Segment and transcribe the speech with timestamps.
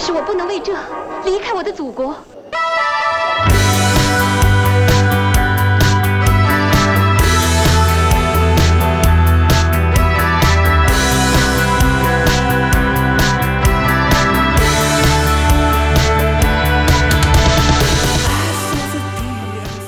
[0.00, 0.72] 是我不能为这
[1.26, 2.16] 离开我的祖国。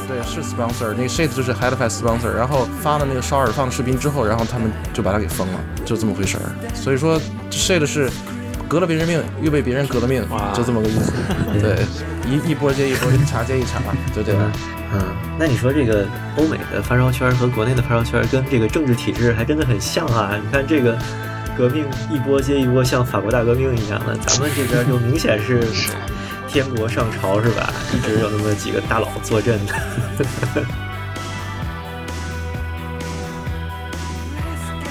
[0.06, 6.52] 对，是 sponsor，那个 shit 就是 Halifax sponsor，然后发了那个烧耳放的视频之后，然后他们就把他给封了，就这么回事儿。
[6.74, 7.18] 所以说
[7.50, 8.10] shit 是
[8.72, 11.12] 革了别人命，又被别人革了命，就这么个意思。
[11.60, 11.84] 对，
[12.26, 13.78] 一一波接一波，一茬接一茬，
[14.16, 14.50] 就这样。
[14.94, 16.06] 嗯，那你说这个
[16.38, 20.40] 欧美的发烧圈和国内的发烧圈跟这个政治体制还真的很像啊！
[20.42, 20.96] 你看这个
[21.54, 25.60] 革命一波接一波，像法国大革命一样的，咱们这边就明显是
[26.48, 27.70] 天国上朝是吧？
[27.94, 29.60] 一直有那么几个大佬坐镇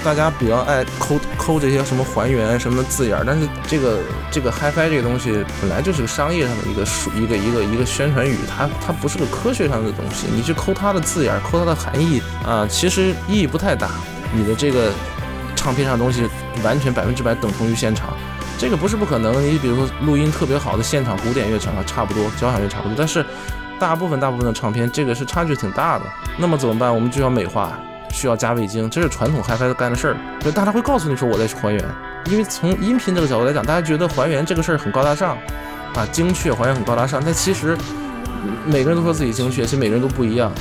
[0.04, 10.26] 大家比较爱抠抠这些什么还原什么字眼儿，但是这个这个 HiFi 这个东西本来就是个商业上的一个属一个一个一个宣传语，它它不是个科学上的东西。
[10.34, 13.90] 你去抠它的字眼，抠它的含义啊，其实意义不太大。
[14.34, 14.90] 你的这个
[15.54, 16.28] 唱片上的东西
[16.64, 18.16] 完全百分之百等同于现场，
[18.58, 19.40] 这个不是不可能。
[19.44, 23.24] 你比如说录音特别好的现场古典乐场啊，差不多交响乐差不多，但是
[23.78, 26.04] 大部分大部分的唱片这个是差距挺大的。
[26.38, 26.92] 那么怎么办？
[26.92, 27.78] 我们就要美化。
[28.12, 30.16] 需要加味精，这是传统 HiFi 干的事儿。
[30.40, 31.82] 就大家会告诉你说我在还原，
[32.26, 35.36] 因为从音频这个角度来讲，大家觉得还原这个事儿很高大上，
[35.94, 37.20] 啊，精确还原很高大上。
[37.24, 37.76] 但其实
[38.66, 40.52] 每个人都说自己精确，其实每个人都不一样。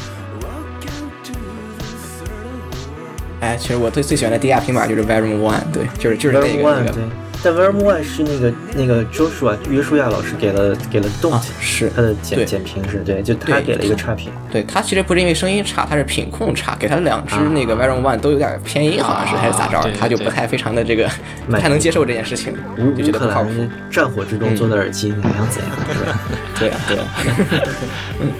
[3.41, 6.97] 哎，其实我最最喜欢的低压平板就是 Verum One，对，就是就是那个那个。
[7.43, 14.31] 但 Verum One 是那个那个 Joshua 约书亚老师给了给了 Don't，是他的简简评是对，就他给了一个差评。
[14.51, 21.09] 对他其实不是因为声音差，他是品控差，给他两只那个 Verum One 都有点偏音，好像是还是咋着，他就不太非常的这个
[21.47, 22.53] 不太能接受这件事情，
[22.97, 23.49] 就觉得不靠谱。
[23.89, 25.71] 战火之中做的耳机，你想怎样？
[25.93, 26.19] 是吧？
[26.59, 27.05] 对啊， 对啊。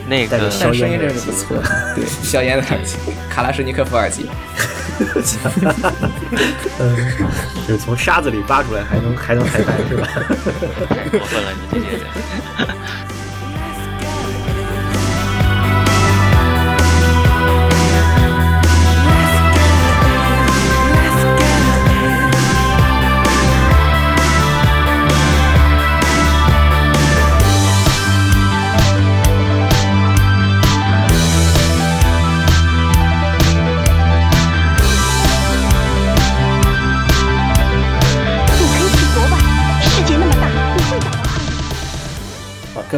[0.08, 1.58] 那个但声音真是不错，
[1.95, 2.98] 对，消烟的耳机，
[3.30, 4.28] 卡拉什尼科夫耳机。
[6.80, 6.98] 嗯，
[7.67, 10.06] 就是从沙子里扒出来，还能还能抬翻，是吧？
[10.90, 12.02] 太 过分了，你这些人。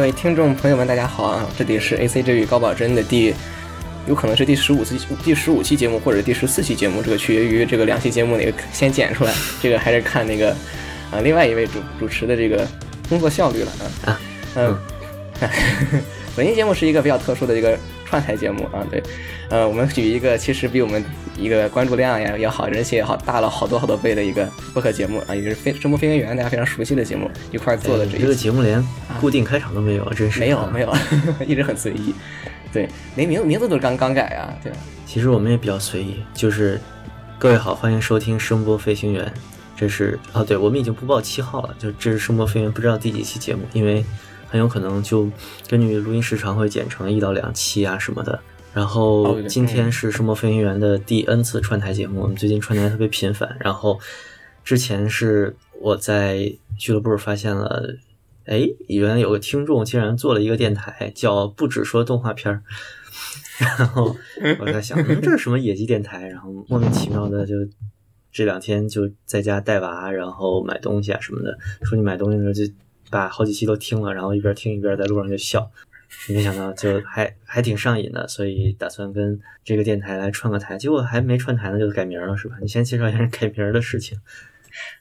[0.04, 1.48] 位听众朋友们，大家好啊！
[1.56, 3.32] 这里是 A C 这与高保真的第，
[4.06, 9.32] 有可能是第十五次、第十五期节目，或者第十四期节目，这个取决于这个两期节目哪个先剪出来，
[9.62, 10.50] 这个还是看那个
[11.10, 12.68] 啊另外一位主主持的这个
[13.08, 13.72] 工作效率了
[14.04, 14.20] 啊。
[14.56, 14.78] 嗯，
[16.36, 19.02] 本期节目是一个比较特殊的一个串台节目啊，对，
[19.48, 21.04] 呃，我们举一个其实比我们
[21.36, 28.86] 一个关注量呀也好，人气也好，大了好多好多倍的一个播客节目啊，也是飞声波飞行员大家非常熟悉的节目一块做的这这个节目连
[29.20, 30.94] 固定开场都没有，真是没有没有，
[31.46, 32.14] 一直很随意，
[32.72, 34.72] 对，连名名字都刚刚改啊，对。
[35.06, 36.80] 其实我们也比较随意，就是
[37.38, 39.32] 各位好，欢迎收听声波飞行员，
[39.76, 44.04] 这是啊，对我们已经不报七号了，就这是声波飞行员不知道第几期节目，因为
[44.48, 45.30] 很有可能就
[45.68, 48.38] 根据录音时长会剪成一到两期啊什么的。
[48.72, 53.56] 然后今天是声波飞行员的第 N 次串台节目，我们最近串台特别频繁。
[53.60, 54.00] 然后
[54.64, 57.96] 之前是我在俱乐部发现了，
[58.46, 62.62] 哎，原来有个听众竟然做了一个电台，叫不止说动画片儿。
[63.60, 64.16] 然后
[64.58, 66.26] 我在想，嗯这是什么野鸡电台？
[66.26, 67.54] 然后莫名其妙的就
[68.32, 71.56] 这两天就在家带娃，然后买东西啊什么的。
[71.84, 72.64] 说你买东西的时候就
[73.14, 75.70] 把好几期都听了，然后一边听一边在路上就笑。
[76.28, 82.56] 没想到就还还挺上瘾的，所以打算跟这个电台来串个台，结果还没串台呢就改名了，是吧？
[82.60, 84.18] 你先介绍一下改名的事情。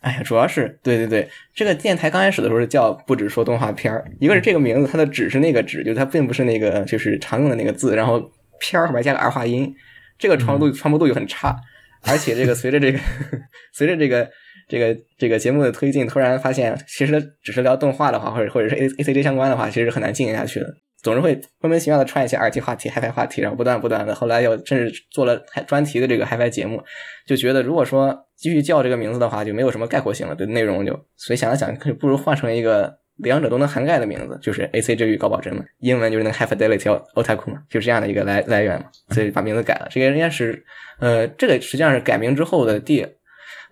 [0.01, 8.31] 哎呀，主要是对对对，这个电台刚开始的时候叫不止说动画片儿，一个是这个名字，它的“只”是那个“只”，就是它并不是那个就是常用的那个字，然后
[8.62, 9.74] “片”后面加个儿化音，
[10.18, 11.56] 这个传播度传播度就很差，
[12.04, 13.00] 而且这个随着这个
[13.74, 14.30] 随着这个
[14.74, 20.66] 这个这个节目的推进，突然发现其实只是聊动画的话，或者或者是 A A C J 相关的话，其实很难进行下去的。
[21.04, 26.81] 总是会莫名其妙的串一些耳机话题、嗨 i 话题，然后不断不断的，后来又甚至做了专题的这个嗨 i 节目，
[27.28, 39.88] 就觉得如果说继续叫这个名字的话，就没有什么概括性了，对内容就，所以想了想，不如换成一个两者都能涵盖的名字，就是 AC 之语高保真嘛，英文就是那个 High Fidelity Otaku 嘛，就这样的一个来来源嘛，所以把名字改了。
[39.92, 40.66] 这个应该是，
[41.00, 43.06] 呃，这个实际上是改名之后的第，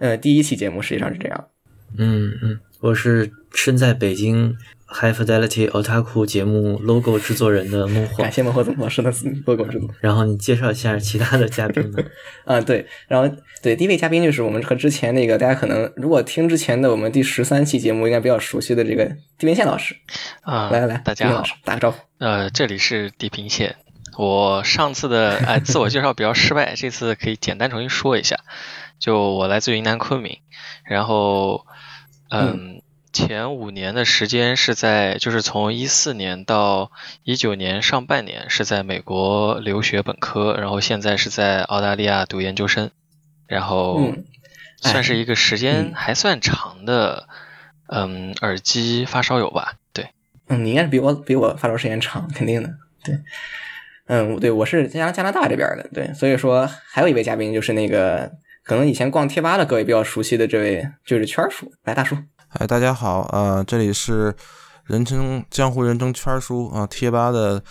[0.01, 1.47] 呃，第一期节目实际上是这样。
[1.95, 4.57] 嗯嗯，我是身在北京
[4.87, 8.31] High Fidelity Otaku 节目 logo 制作人的孟获感。
[8.31, 9.13] 谢孟获总老师的
[9.45, 9.87] logo 制作。
[9.99, 11.99] 然后你介绍一下其他的嘉宾呢？
[12.45, 13.31] 啊，对，然后
[13.61, 19.05] 对第一位嘉宾就是我们和之前那个大家可能如果听之前的我们第十三期节目应该比较熟悉的这个
[19.37, 19.95] 地平线老师，
[20.41, 21.99] 啊、来来来，大家好老师，打个招呼。
[22.17, 23.75] 呃，这里是地平线。
[24.17, 28.39] 我上次的哎自我介绍比较失败，这次可以简单重新说一下。
[29.01, 30.39] 就我来自云南昆明，
[30.85, 31.65] 然后
[32.29, 32.81] 嗯，
[33.11, 36.91] 前五年的时间是在就是从一四年到
[37.23, 42.91] 一九年上半年是在美国留学本科，然后现在是在澳大利亚读研究生，
[43.47, 44.13] 然后
[44.77, 47.27] 算是一个时间嗯还算长的
[47.87, 50.07] 嗯耳机发烧友吧，对。
[50.47, 52.69] 嗯，你应该是比我比我发烧时间长，肯定的。
[53.03, 53.19] 对，
[54.05, 58.31] 嗯，对，我是加加拿大这边的，对，所以说还有一位嘉宾就是那个
[58.63, 62.15] 可能以前逛贴吧的各位比较熟悉的这位，就是圈儿叔，来大叔。
[62.49, 64.35] 哎，大家好，呃，这里是
[64.85, 67.63] 人称江湖人称圈儿叔啊，贴吧的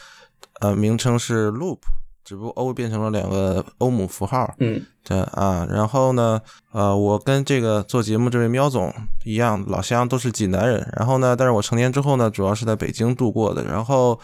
[0.60, 1.78] 呃名称是 Loop，
[2.24, 6.40] 只不过 O 变成了两个欧姆符号，嗯对啊，然后呢，
[6.72, 8.92] 呃，我跟这个做节目这位喵总
[9.24, 10.92] 一样，老乡都是济南人。
[10.96, 13.62] 然后呢，但是我成年之后呢，主要是在北京度过的。
[13.64, 14.18] 然后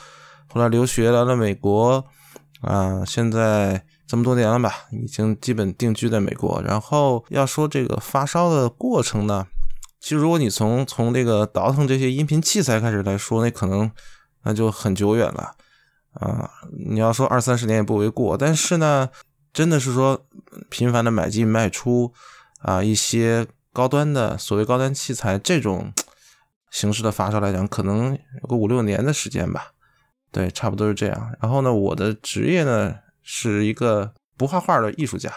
[0.48, 2.04] 后来留学来了美国，
[2.60, 6.62] 啊、现在这么多年了吧，已经基本定居在美国。
[6.62, 9.46] 然后要说这个发烧的过程呢，
[9.98, 13.90] 其实如果你从从这个倒腾这些音频器材开始来说，那可能
[14.44, 15.56] 那就很久远了。
[16.12, 16.50] 啊，
[16.88, 19.10] 你要说二三十年也不为过，但是呢，
[19.52, 20.24] 真的是说
[20.70, 22.14] 频繁的买进卖出
[22.60, 25.92] 啊，一些高端的所谓高端器材这种
[26.70, 29.72] 形式的发烧来讲，可能有个五六年的时间吧，
[30.32, 31.34] 对，差不多是这样。
[31.40, 32.94] 然后呢，我的职业呢
[33.28, 35.32] 是一个不画画的艺术家，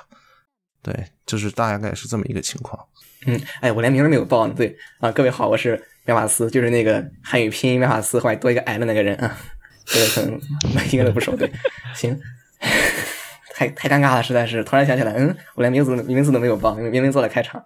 [0.83, 0.94] 对，
[1.25, 2.88] 就是大概是这么一个情况。
[3.25, 4.53] 嗯，哎，我连名儿都没有报呢。
[4.56, 9.36] 对啊，各位好，我是妙法斯，就是那个汉语拼音妙法斯后来多一个 i 的那个人啊，
[9.86, 10.39] 这个可能
[10.91, 11.36] 应该都不熟。
[11.36, 11.51] 对，
[11.95, 12.18] 行。
[13.56, 17.65] 太太尴尬了，实在是突然想起来，嗯，我连名字名字都没有报，明明做了开场。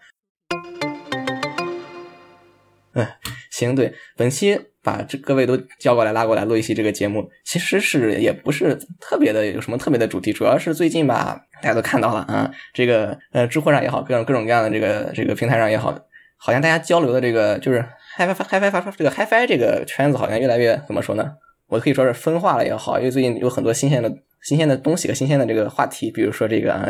[2.93, 3.07] 嗯，
[3.51, 15.97] 行，对，本期把这各位都叫过来拉过来录一期这个节目，其实是也不是特别的有什么特别的主题，主要是最近吧，大家都看到了啊，这个呃知乎上也好，各种各种各样的这个这个平台上也好，
[16.35, 17.83] 好像大家交流的这个就是
[18.17, 21.31] HiFi HiFi 这个 HiFi 这个圈子好像越来越怎么说呢？
[21.67, 26.85] 我可以说是分化了也好，因为最近有很多新鲜的新鲜的东西和新鲜的这个话题，比如说这个啊，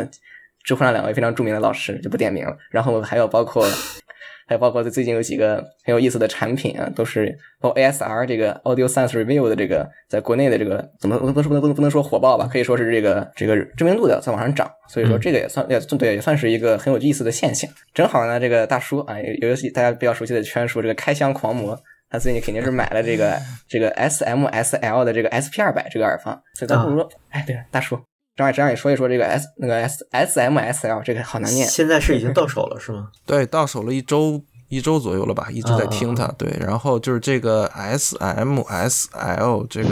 [0.64, 3.64] 知乎上两位非常著名的老师就不点名了，然后还有包括。
[4.46, 17.70] 还有包括最近有几个很有意思的产品啊，都是包括 ASR 这个 Audio Science Review 的这个，在国内的这个怎么不能不能不能不能说火爆吧，可以说是这个这个知名度的在往上涨，所以说这个也算也对也算是一个很有意思的现象。
[17.94, 21.78] 正好呢，这个大叔啊，有有大家比较熟悉的圈叔，这个开箱狂魔，
[22.10, 23.38] 他最近肯定是买了这个
[23.68, 27.98] 这个 SMSL 的这个 SP 二百这个耳放，所以咱不如说，哎，对了，大叔。
[28.36, 33.10] 张张也说一说这个 S 那个 S S M S L 这个好难念，现在是已经到手了是吗？
[33.24, 36.26] 对，到手了一周一周左右了吧，一直在听它。
[36.38, 39.90] 对，然后就是这个 S M S L 这个，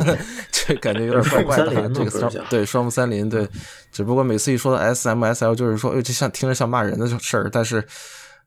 [0.52, 1.90] 这感觉有点怪怪的哈。
[1.94, 3.48] 这个双对双木三林对，
[3.90, 7.86] 只不过每次一说到 S M S L，就是说，哎，这像听着像骂人的事儿，但是。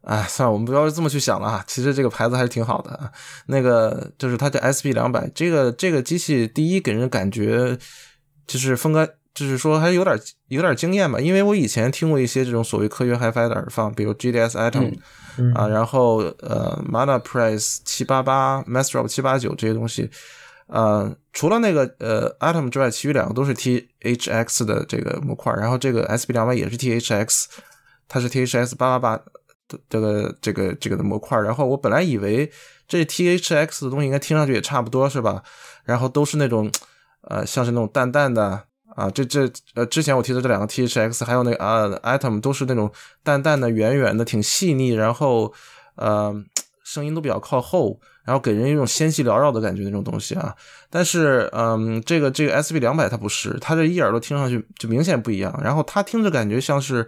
[0.06, 1.64] 哎，算了，我们不要这么去想了啊。
[1.66, 3.10] 其实这个牌子还是挺好的啊。
[3.46, 7.78] 那个就是它叫 S B 两百，这个这个机器第一给人感觉
[8.46, 9.10] 就是风格。
[9.34, 10.16] 就是说还有点
[10.50, 14.94] 有点经验吧，因为我以前听过一些这种所谓科学 HiFi 的耳放，比如 GDS Atom、
[15.38, 20.08] 嗯、啊，然后呃 Mana Press 七八八、Master 七八九这些东西，
[20.68, 27.46] 呃，除了那个呃 Atom 之外，其余两个都是 THX 的这个模块，然后这个 SB 两百也是 THX，
[28.08, 29.24] 它是 THX 八八八
[29.68, 32.52] 的这个这个这个的模块，然后我本来以为
[32.88, 35.42] 这 THX 的东西应该听上去也差不多是吧？
[35.86, 36.72] 然后都是那种
[37.22, 38.66] 呃像是那种淡淡的。
[38.96, 42.92] 啊，这这呃，之前我提的这两个 THX 还有那个啊 Atom 都是那种
[43.24, 45.52] 淡淡的、圆圆的，挺细腻，然后
[45.96, 46.34] 呃
[46.84, 50.56] 声音都比较靠后，然后给人一种纤细缭绕的感觉那种东西啊。
[50.92, 57.08] 但是嗯，这个这个 SB 两百它不是，它这一耳朵听上去就明显不一样，然后它听着感觉像是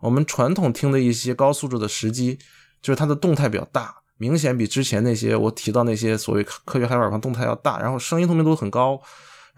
[0.00, 2.38] 我们传统听的一些高素质的时机，
[2.80, 8.98] 就是它的动态比较大，明显比之前那些我提到那些所谓科学海耳放动态要大，然后声音透明度很高。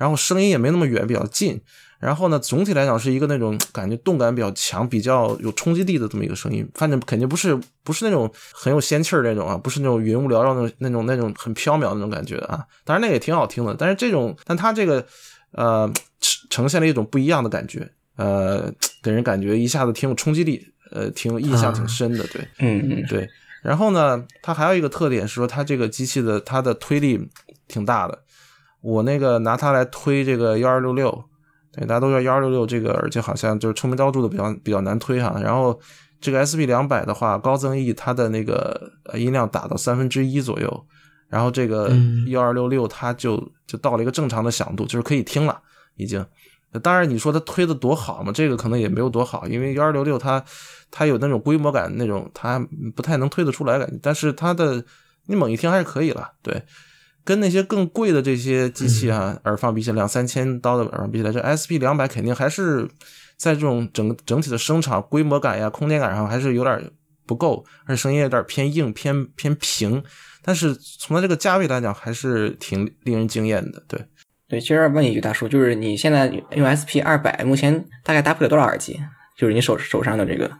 [0.03, 1.61] 然后声音也没那么远，比较近。
[2.01, 6.69] 然后呢，总体来讲是一个那种 感觉动感比较强、比较有冲击力的这么一个声音。
[6.75, 12.67] 反正肯定不是不是那种很有仙气儿那种啊，不是那种云雾缭绕那种那种那种很飘渺那种感觉啊。
[12.85, 15.07] 当然那个也挺好听的，但是这种，但它这个
[15.53, 15.89] 呃
[16.51, 18.69] 呈现了一种不一样的感觉，呃，
[19.01, 22.27] 给人感觉一下子挺有冲击力，呃，挺有印象挺深的。
[22.27, 23.29] 对，嗯嗯，对。
[23.63, 27.31] 然后呢，它还有一个特点是说，它这个机器的它的推力
[27.69, 28.19] 挺大的。
[28.83, 31.25] 我那个拿它来推这个幺二六六，
[31.73, 35.41] 对，大家都知道幺二六六这个耳机好像就是臭名昭著的比较比较难推哈。
[35.41, 35.79] 然后
[36.21, 40.87] 这个 SP 两百的话，高增益它的那个音量打到三分之一左右，
[41.29, 41.93] 然后这个
[42.27, 45.61] 幺二六六它就就到了一个正常的响度，就是可以听了
[45.97, 46.25] 已经。
[46.83, 50.43] 当然你说它推的多好嘛，这个可能也没有多好，因为幺二六六它
[50.91, 52.59] 它有那种规模感，那种它
[52.97, 54.83] 不太能推得出来感觉，但是它的
[55.27, 56.62] 你猛一听还是可以了，对。
[57.25, 62.88] 跟那些更贵的这些机器啊，耳放比起来，两三千刀的耳放比起来，这 SP 两百肯定还是
[63.37, 66.91] 在这种整整体的声场规模感呀、空间感上还是有点
[67.26, 70.02] 不够，而且声音有点偏硬、偏偏平。
[70.45, 73.81] 但是从它这个价位来讲，还是挺令人惊艳的。
[73.87, 74.05] 对，
[74.49, 76.26] 对，其实问一句大叔，就是你现在
[76.57, 79.00] 用 SP 二百，目前大概搭配了多少耳机？
[79.38, 80.50] 就是你手手上的这个，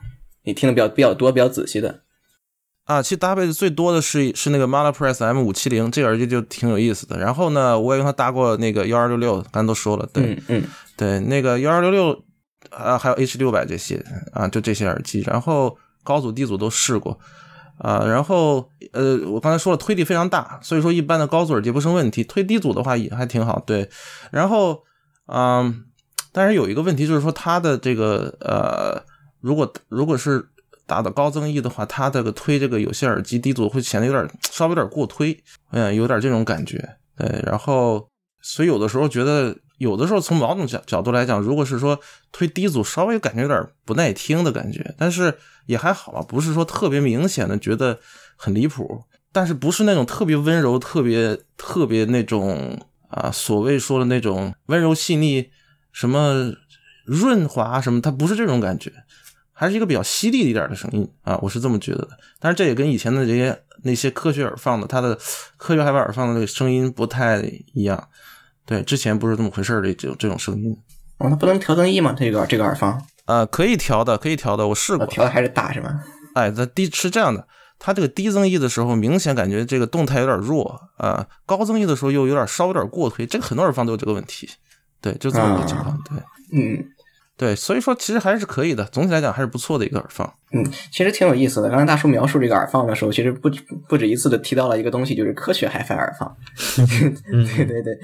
[0.45, 2.03] 你听的比较比较多、比较仔细的。
[2.85, 7.17] 啊，其实搭配的最多的是是那个 Malapress M 五七零，这个耳机就挺有意思的。
[7.17, 10.65] 然后呢，我也用它搭过那个幺二六六，刚才都说了，对，嗯嗯，
[10.97, 12.25] 对，那个幺二六六
[12.71, 15.21] 啊，还有 H 六百这些啊，就这些耳机。
[15.21, 17.17] 然后高组低组都试过
[17.79, 18.05] 啊。
[18.05, 22.25] 然后呃，我刚才说了，推力非常大，所以说一般的高组耳机不成问题。
[22.25, 23.89] 推低组的话也还挺好，对。
[24.33, 24.83] 然后
[25.27, 25.85] 嗯，
[26.33, 29.01] 但是有一个问题就是说它的这个呃，
[29.41, 30.49] 如果如果是
[30.87, 35.37] 打的高增益的话，它这个推这个有线耳机低阻会显得有点稍微有点过推，
[35.71, 36.97] 嗯，有点这种感觉。
[37.17, 38.09] 对，然后
[38.41, 41.99] 所以有的时候觉得，有的时候从某种角角度来讲，如果是说
[42.33, 45.37] 推低阻，稍微感觉有点不耐听的感觉，但是
[45.67, 47.99] 也还好吧，不是说特别明显的觉得
[48.37, 55.51] 很离谱，但是不是那种特别温柔、特别特别那种啊，所谓说的那种温柔细腻、
[55.93, 56.53] 什么
[57.05, 58.93] 润滑什么，它不是这种感觉。
[59.53, 62.11] 还是一个比较犀利一点的声音啊，我是这么觉得的。
[62.41, 65.17] 但是这也跟以前的这些那些科学耳放的，它的
[65.57, 67.41] 科学海外耳放的那个声音不太
[67.75, 68.09] 一样。
[68.65, 70.77] 对，之前不是这么回事的这种这种声音。
[71.19, 72.15] 哦，它不能调增益吗？
[72.19, 73.01] 这个这个耳放？
[73.27, 75.07] 呃，可以调的，可以调的，我试过。
[75.07, 76.03] 调的还是大是吗？
[76.35, 77.47] 哎，它低是这样的，
[77.79, 83.27] 它这个低增益的时候，明显感觉这个动态有点弱啊；高增益的时候又有点稍有点过推。
[83.27, 84.49] 这个很多耳放都有这个问题。
[85.01, 85.97] 对，就这么个情况。
[86.05, 86.19] 对，
[86.53, 86.85] 嗯。
[87.43, 90.33] 对，所以说其实还是可以的，总体来讲还是不错的一个耳放。
[90.53, 91.69] 嗯，其实挺有意思的。
[91.69, 93.51] 刚才大叔描述这个耳放的时候，其实不
[93.89, 96.37] 不止一次的提到了一个东西，就是科学 HiFi 耳放。
[96.87, 97.99] 对对对，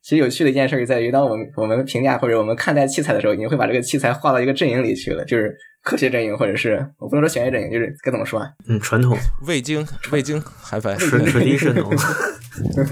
[0.00, 8.48] 其实有趣的一件事在于，当我们我们评价或者我们看待器材的时候，你会把这个器材划到一个阵营里去了，就是科学阵营，或者是我不能说玄学阵营，就是该怎么说啊？
[8.68, 11.90] 嗯，传统味精味精 HiFi 纯纯低渗浓，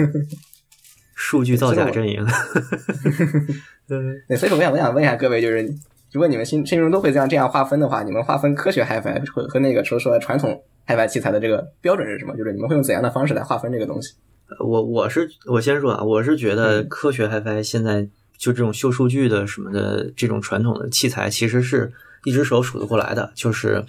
[1.15, 2.27] 数据造假阵营。
[3.87, 5.73] 对，所以说我想我想问一下各位，就是。
[6.13, 12.37] 如果你们心心中都会这样这样划分的话，你们划分科学 HiFi 和和那个说说传统 HiFi 器材的这个标准是什么？
[12.37, 14.15] 就是你们会用怎样的方式来划分这个东西？
[14.61, 18.03] 我我是我先说啊，我是觉得科学 HiFi 现在
[18.37, 21.91] 就这种秀数据的什么的这种传统的器材，其实是
[22.25, 23.33] 一只手数得过来的。
[23.35, 23.83] 就是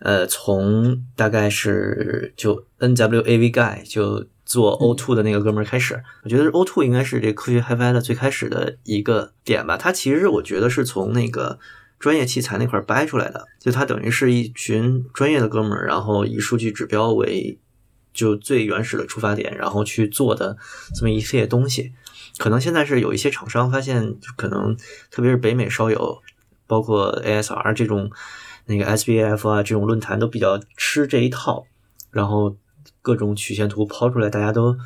[0.00, 9.76] 呃，从大概是就 NWAV Guy 就做 O2 的那个哥们儿开始，我觉得 O2 应该是这科学 HiFi 的最开始的一个点吧。
[9.76, 11.58] 它其实我觉得是从那个
[11.98, 17.58] 专业器材那块掰出来的，就它等于是一群专业的哥们儿，然后以数据指标为
[18.12, 20.58] 就最原始的出发点，然后去做的
[20.94, 21.92] 这么一系列东西。
[22.38, 24.76] 可能现在是有一些厂商发现，可能
[25.10, 26.20] 特别是北美稍有，
[26.66, 28.10] 包括 ASR 这种
[28.66, 31.64] 那个 SBF 啊这种论坛都比较吃这一套，
[32.10, 32.56] 然后。
[33.02, 34.76] 各种曲线图抛出来，大家都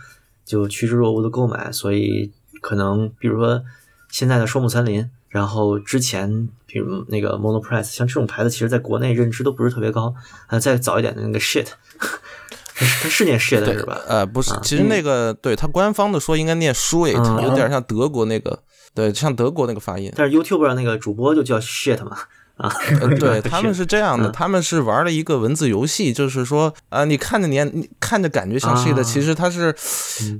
[0.44, 3.62] 就趋之若鹜的购买，所以可能比如说
[4.10, 10.14] 现在的双木森林，然后之前比如那个 Monoprice，像这种牌子，其实在国内认知都不是特别高。
[10.46, 11.66] 啊，再早一点的那个 Shit，
[12.74, 14.00] 它是念 Shit 是吧？
[14.08, 18.62] 呃，不是，其实那个对它官方的说应该念 Shit，有点像德国那个，
[18.94, 20.10] 对，像德国那个发音。
[20.16, 22.16] 但是 YouTube 上那个主播就叫 Shit 嘛。
[22.56, 22.72] 啊，
[23.20, 29.74] 对他们是这样的，他们是玩了一个文字游戏，就是说，啊，你看着年，你看着感觉像 shit，其实它是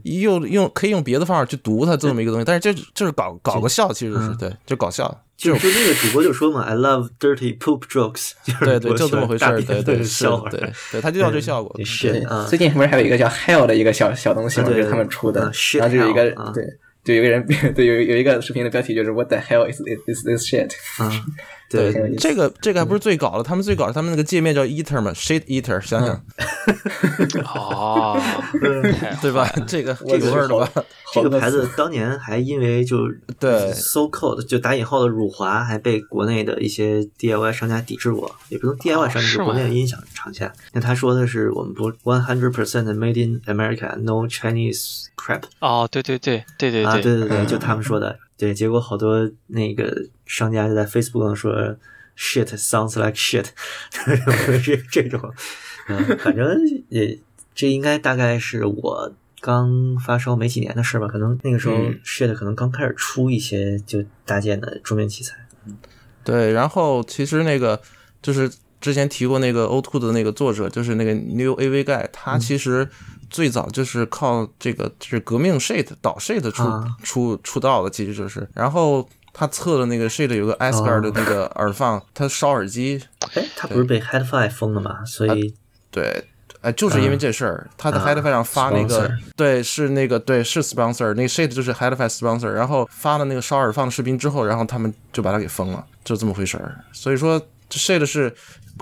[0.05, 5.23] 用用可以用别的方法去读它这么一个东西，但是这就是搞搞个笑，其实是对，就搞笑。
[5.37, 8.31] 就就那个主播就说嘛，I love dirty poop jokes，
[8.61, 11.79] 对 对，就这么回事儿，对对是，对对，他就要这效果。
[11.85, 14.69] 是啊，最近不是还有一个叫 Hell 的一个小小东西吗？
[14.71, 16.65] 就是他们出的，然后就有一个对，
[17.05, 17.47] 就有一个人
[17.77, 20.71] 对有有一个视频的标题就是 What the hell is is this shit？
[21.69, 26.23] 对这个这个还不是最搞的，他们最搞的，他们那个界面叫 Eater 嘛，Shit Eater， 想想。
[27.55, 28.17] 哦，
[29.01, 29.49] 太对吧？
[29.67, 30.71] 这个我这个味儿的吧？
[31.13, 32.99] 这个牌子当年还因为就
[33.39, 40.53] 对，so code 就打引号的辱华，还被国内的一些 DIY 商家抵制过，也不能 DIY 商家，是国内的音响厂家。
[40.73, 47.03] 那他说的是我们不 one hundred percent made in America，no Chinese crap 哦，对对对对对啊，对。
[47.03, 48.19] 对对，嗯就他们说的。
[48.39, 49.91] 对，结果好多那个
[50.27, 51.77] 商家就在 Facebook 上说
[52.17, 53.47] shit sounds like shit，
[54.65, 55.33] 这 这种，
[55.89, 57.19] 嗯，反正也
[57.55, 61.99] 这应该大概是我刚发烧没几年的事吧，可能那个时候嗯。
[62.05, 65.37] shit 可能刚开始出一些就搭建的桌面器材。
[66.25, 67.81] 对，然后其实那个
[68.21, 72.89] 就是之前提过那个 O2 的那个作者，就是那个 New AV Guy，他其实
[73.31, 76.97] 最早就是靠这个就是革命 Shade 导 Shade 出、啊。
[77.03, 83.03] 出出道的，其实就是，然后他测的那个 Shade 有个 Asgard 的那个耳放，他烧耳机，
[83.35, 85.05] 哎，他不是被 HeadFi 封了吗？
[85.05, 85.55] 所以
[85.91, 86.25] 对。
[86.63, 96.75] 哎，就是因为这事儿，他在啊 Headify 上发那个对，是那个，对，是 sponsor，那个 Shade 就是 Headify sponsor，然后发了那个烧耳放的视频之后，然后他们就把他给封了，就这么回事儿。
[96.93, 98.35] 所以说，这 Shade 是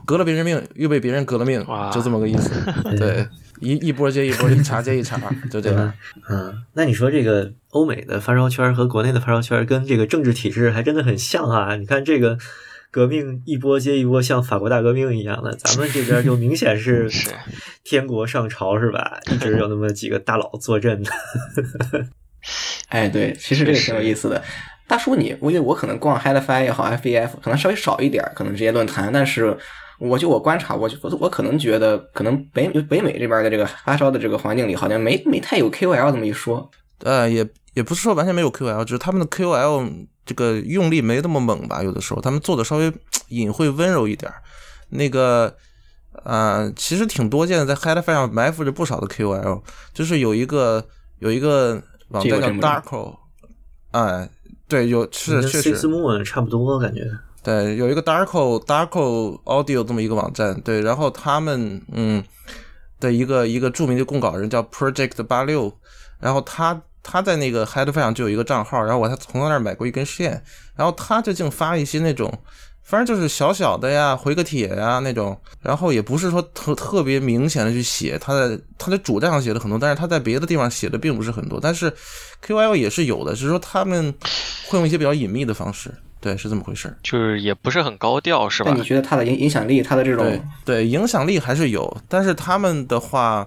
[0.06, 2.50] 革了别人命，又被别人革了命，就这么个意思。
[2.96, 3.28] 对，
[3.60, 5.20] 一一波接一波，一茬接一茬，
[5.50, 5.92] 就这样。
[6.28, 11.76] 嗯，那你说这个欧美的发烧圈和国内的发烧圈跟这个政治体制还真的很像啊！
[11.76, 12.38] 你看这个
[12.90, 17.30] 革命一波接一波，像法国大革命一样的，咱们这边就明显是 是
[17.82, 19.18] 天国上朝是吧？
[19.32, 21.10] 一直有那么几个大佬坐镇的。
[22.88, 24.42] 哎，对，其实这个挺有意思的。
[24.86, 29.56] 大叔你，我因为我可能逛 HiFi 也好，FBF 可能稍微少一点，可能这些论坛，但是
[29.98, 36.70] 我就我观察，我就我我可能觉得，可能北北美这边的这个发烧的这个环境里，好像没没太有 KOL 这么一说。
[37.00, 42.92] 呃，也也不是说完全没有 KOL，就是他们的 KOL 这个用力没那么猛吧，有的时候他们做的稍微
[43.28, 44.42] 隐晦温柔一点儿。
[44.90, 45.54] 那个，
[46.24, 50.84] 呃，其实挺多见的，在 HiFi 上埋伏着不少的 KOL，就是有一个
[51.18, 53.16] 有一个网站叫 Darko，
[53.90, 54.28] 哎，
[54.68, 57.02] 对，有是跟确 Six 实，Moon 差不多感觉。
[57.44, 62.24] 对，有一个 Darko Darko Audio 这么一个网站，对，然后他们嗯
[62.98, 65.70] 的一个一个著名的供稿人叫 Project 八六，
[66.18, 70.42] 然后他他在那个 HeadFi 上就有一个账号，然后我还从他那儿买过一根线，
[70.74, 72.32] 然后他就净发一些那种，
[72.82, 81.92] 反正就是小小的呀，回个帖呀那种，然后也不是说特特别明显的去写，他在他在主站上写的很多，但是他在别的地方写的并不是很多，但是
[82.42, 84.14] QL 也是有的，只是说他们
[84.68, 86.96] 会用一些比较隐秘的方式，对，是这么回事儿。
[87.02, 88.78] 就是也不是很高调，是吧那？
[88.78, 93.46] 你觉得他的影影响力，他的这种对，影响力还是有，但是他们的话，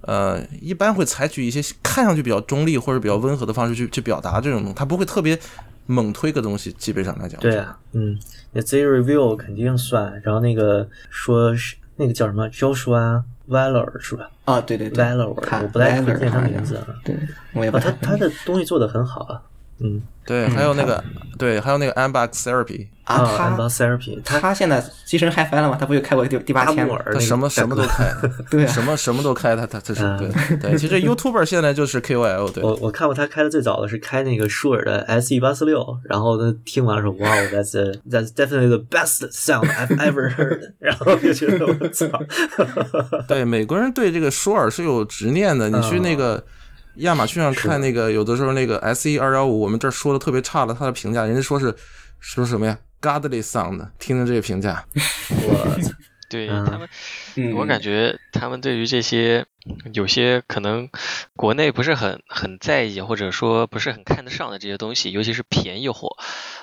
[0.00, 5.38] 呃，一般会采取一些看上去比较中立或者比较温和的方式去去表达这种东西，他不会特别
[5.84, 6.72] 猛推个东西。
[6.72, 8.18] 基本上来讲，对啊，嗯，
[8.52, 16.86] 那 Z Review 肯定算，然后那个说是那个叫什么 Joshua Valor 是吧啊，对对对？Valor，我不太会 Valor 念他名字啊。
[17.04, 17.14] 对，
[17.52, 19.42] 我也不哦，太他他的东西做的很好啊，
[19.78, 21.02] 嗯对，还有那个
[21.38, 25.76] 对，还有那个 Ambox Therapy，啊，a 他 m b a Therapy，他他现在机身 HiFi 了吗？
[25.78, 26.98] 他不就开过第第八大天吗？
[27.12, 28.12] 他什么什么都开，
[28.50, 30.76] 对啊什么什么都开，他他这是嗯对对。
[30.76, 42.08] 其实 YouTuber 现在就是 KOL，对我我看过他开的最早的是开那个舒尔的 SE 八四六，然后他听完了说哇，That's That's definitely the best sound I've ever heard， 然后就觉得我操，
[43.28, 45.70] 对，美国人对这个舒尔是有执念的。
[45.70, 46.42] 你去那个
[46.98, 51.74] 亚马逊上看那个，有的时候那个 S E 二幺五，我们这儿说的特别差了，他的评价，人家说是
[52.20, 54.84] 说什么呀？Godly sound，听听这个评价。
[55.46, 55.76] 我
[56.28, 56.88] 对嗯他们，
[57.36, 59.46] 嗯，我感觉他们对于这些
[59.92, 60.88] 有些可能
[61.36, 66.16] 国内不是很很在意，或者说不是很看得上的这些东西，尤其是便宜货，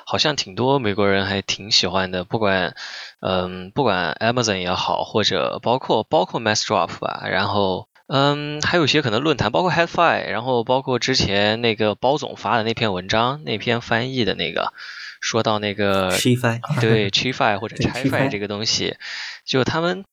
[0.05, 2.23] 好像挺多美国人还挺喜欢的。
[2.25, 2.75] 不管
[3.21, 7.87] 嗯，不管 Amazon 也好，或者包括包括 Mass Drop 吧，然后。
[8.07, 14.73] 嗯，还有一些可能论坛，包括 HiFi，然后包括之前那个包总发的那篇文章，那篇翻译的那个，
[15.21, 16.35] 说到那个 e
[16.81, 18.97] 对 f i 或者 对 ChiFi Chi-Fi 这个东西，
[19.45, 20.03] 就他们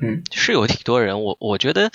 [0.00, 1.90] 嗯是有挺多人，我我觉得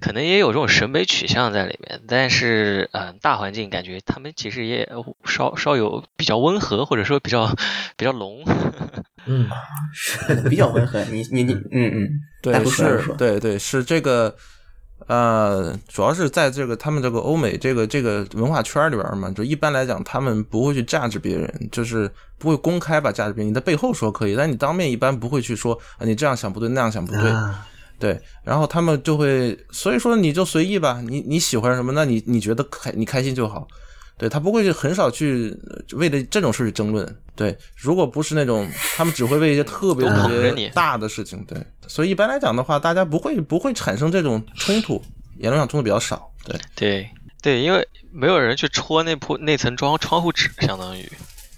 [0.00, 4.90] 可能也有这种审美取向在里面，但是嗯、呃大环境感觉他们其实也
[5.24, 7.54] 稍稍有比较温和，或者说比较
[7.96, 8.42] 比较浓。
[9.26, 9.48] 嗯，
[10.50, 11.02] 比较温和。
[11.04, 12.08] 你你你，嗯嗯，
[12.42, 14.34] 大对，是对对是这个，
[15.06, 23.50] 呃，主要是在这个他们这个欧美这个这个文化圈里边嘛，就一般来讲，他们不会去价值别人，就是不会公开吧价值别人。
[23.50, 27.30] 你在背后说可以，但你当面一般不会去说啊，你这样想不对，那样想不对。
[27.30, 27.66] 啊，
[27.98, 33.68] 对，然后他们就会，所以说你就随意吧，你你喜欢什么，那你你觉得开你开心就好。
[34.22, 37.04] 对他不会去很少去呃为了这种事去争论。
[37.34, 40.08] 对，如果不是那种，他们只会为一些特别
[40.72, 41.44] 大的事情。
[41.44, 41.58] 对，
[41.88, 45.02] 所以一般来讲的话，大家不会不会产生这种冲突，
[45.38, 46.30] 言论上冲突比较少。
[46.44, 47.10] 对，对
[47.42, 51.10] 对，因为没有人去戳那铺那层窗窗户纸，相当于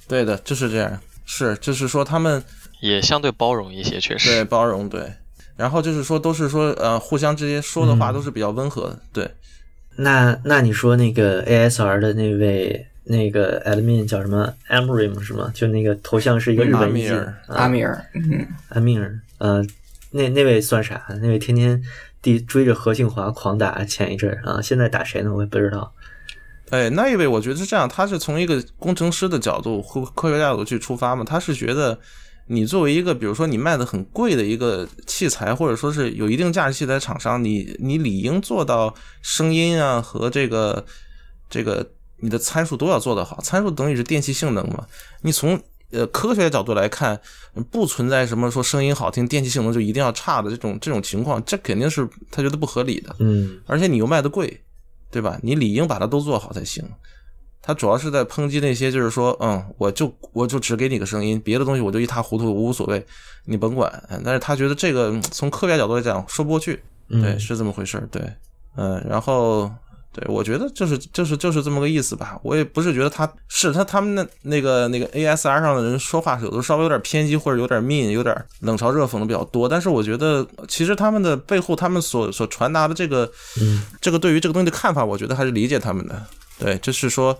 [0.09, 0.99] 对的，就是这样。
[1.27, 2.43] 是，就是说他们
[2.81, 4.45] 也相对包容一些，确实对。
[4.45, 5.13] 包容对，
[5.57, 8.99] 然后就是说都是说呃互相之间说的话嗯都是比较温和的。
[9.13, 9.31] 对，
[9.97, 15.51] 那那你说那个 ASR 的那位那个 admin 叫什么 Amrim 是吗？
[15.55, 19.65] 就那个头像是一个日本译进阿米尔啊阿米尔，嗯，阿米尔，呃，
[20.11, 21.05] 那那位算啥？
[21.21, 21.83] 那位天天
[22.23, 25.33] 地追着何庆华狂打，前一阵儿啊，现在打谁呢？
[25.35, 25.93] 我也不知道。
[26.71, 31.97] 哎，那一位我觉得是这样，他是从一个工程师的角度或科学家角度去出发嘛，他是觉得
[32.47, 40.85] 你作为一个比如说你卖的很贵的一个器材，或者说是有一定价值器材厂商，你你理应做到声音啊和这个
[41.49, 44.87] 这个你的参数都要做得好，参数等于是电器性能嘛，
[45.23, 45.59] 你从
[45.91, 47.19] 呃科学角度来看，
[47.71, 53.15] 不存在什么说声音好听，电器性能就一定要差的这种这种情况，这肯定是他觉得不合理的。
[53.21, 54.61] 嗯而且你又卖的贵，
[55.11, 55.39] 对吧？
[55.43, 56.85] 你理应把它都做好才行。
[57.67, 63.05] 他主要是在抨击那些，就是说，嗯，我就我就只给你个声音，别的东西我就一塌糊涂，我无所谓，
[63.47, 63.91] 你甭管。
[64.11, 68.23] 嗯但是他觉得这个嗯从科学角度来讲说不过去，嗯，对，是这么回事儿，对，
[68.77, 69.71] 嗯，然后
[70.13, 72.39] 对我觉得就是就是就是这么个意思吧。
[72.43, 79.69] 我也不是觉得他是他他们那那个那个 ASR 上的人说话有的稍微有点偏激或者有点 mean，有点冷嘲热讽的比较多。
[79.69, 83.29] 但是我觉得其实他们的背后他们所所传达的这个
[83.61, 86.23] 嗯这个对于这个东西的看法，我觉得还是理解他们的。
[86.59, 87.39] 对，就是说，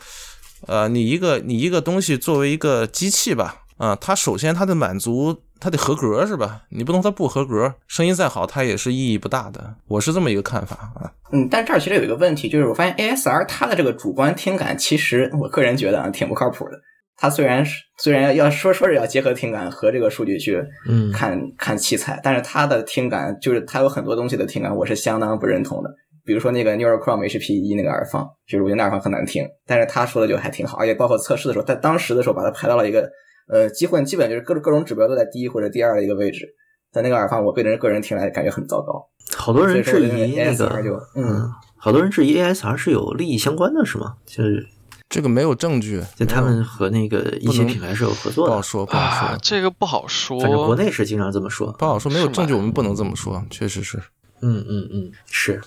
[0.67, 6.63] 呃，你一个你一个东西作为一个机器吧，啊、它首先它的满足它得合格是吧？
[6.71, 9.75] 你不能它不合格，声音再好它也是意义不大的。
[9.89, 11.13] 我是这么一个看法啊。
[11.33, 16.81] 嗯，但这儿其实有一个问题，就是我发现 ASR 它的这个主观听感，其实我个人觉得啊挺不靠谱的。
[17.17, 25.91] 它虽然是虽然要要说说是要结合听感和这个数据去嗯看看器材，但是它的听感就是它有很多东西的听感，我是相当不认同的。
[26.25, 33.11] 比如说那个 Neurochrome HP 一那个耳放，就是我觉得那耳放很难听，但是他说的就还挺好，而且包括测试的时候，在当时的时候把它排到了一个
[33.49, 36.49] 呃，基本基本就是各各种指标都在第一或者第二的一个位置。
[36.93, 39.05] 但那个耳放我个人个人听来感觉很糟糕，
[39.37, 44.15] 好多人质疑那 ASR 就个，嗯，好多人质疑 ASR 是有利益相关的，是吗？
[44.25, 44.65] 就是
[45.09, 50.39] 这个没有证据，就他们和那个一些品牌是有合作的，不好说，不好啊说，，这个不好说。
[50.39, 51.73] 反正国内是经常这么说。
[51.73, 53.99] 不好说，没有证据，我们不能这么说，确实是。
[54.41, 55.61] 嗯嗯嗯，是，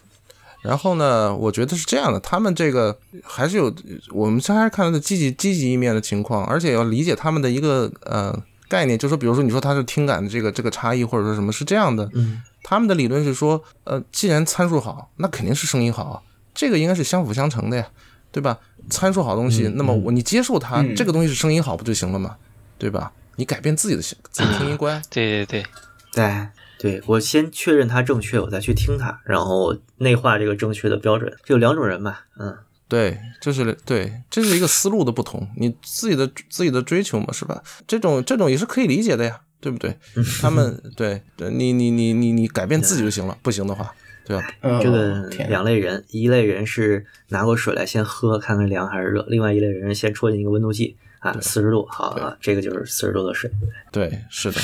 [0.61, 3.73] 然后呢，我觉得是这样的，他们这个还是有
[4.11, 12.41] 我们还是看到的积极积极一面的情况，而且要理解他们的一个呃概念，就是说，比如说你说他是听感的这个这个差异，或者说什么是这样的，嗯。
[12.63, 16.21] 他们的理论是说，呃，既然参数好，那肯定是声音好啊，
[16.53, 17.87] 这个应该是相辅相成的呀，
[18.29, 18.57] 对吧？
[18.89, 20.93] 参数好东西，嗯那么我你接受它，嗯。
[20.93, 22.35] 这个东西是声音好不就行了嘛，
[22.77, 23.13] 对吧？
[23.37, 25.65] 你改变自己的自己 听音观，对对对，
[26.13, 26.47] 对
[26.79, 31.35] 对，我先确认它正确，我再去听它，然后内化这个正确的标准。
[31.47, 32.55] 有两种人嘛，嗯
[32.87, 37.61] 对，这是对，这是一个思路的不同，你自己的自己的追求嘛，是吧？
[37.85, 39.97] 这种这种也是可以理解的呀，对不对？
[40.41, 43.93] 他们对对，你你你你你改变自己就行了，不行的话，
[44.25, 44.47] 对吧？
[44.61, 53.51] 嗯这个两类人，一类人是拿过水来先喝，看看凉还是热；另外一类人先戳进一个温度计啊，四十度，好啊，这个就是四十度的水。
[53.91, 54.61] 对，是的，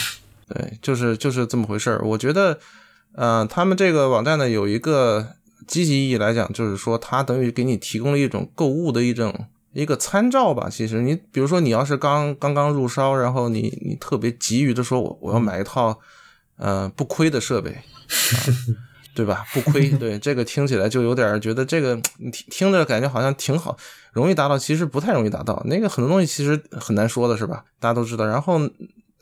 [0.47, 2.01] 对，就是就是这么回事儿。
[2.03, 2.59] 我觉得，
[3.15, 5.27] 呃，他们这个网站呢有一个
[5.67, 10.67] 积极意义来讲，就是说它等于给你提供了一种购物的一种一个参照吧。
[10.69, 15.99] 其实你比如说你要是刚刚刚入烧，然后你你特别急于的说我我要买一套
[16.57, 17.71] 呃不亏的设备。
[17.71, 17.81] 啊
[19.15, 19.45] 对吧？
[19.53, 23.77] 不亏，对 这个听起来就有点儿觉得这个你听听着感觉好像挺好，
[24.11, 25.61] 容易达到，其实不太容易达到。
[25.67, 27.63] 那个很多东西其实很难说的，是吧？
[27.79, 28.25] 大家都知道。
[28.25, 28.59] 然后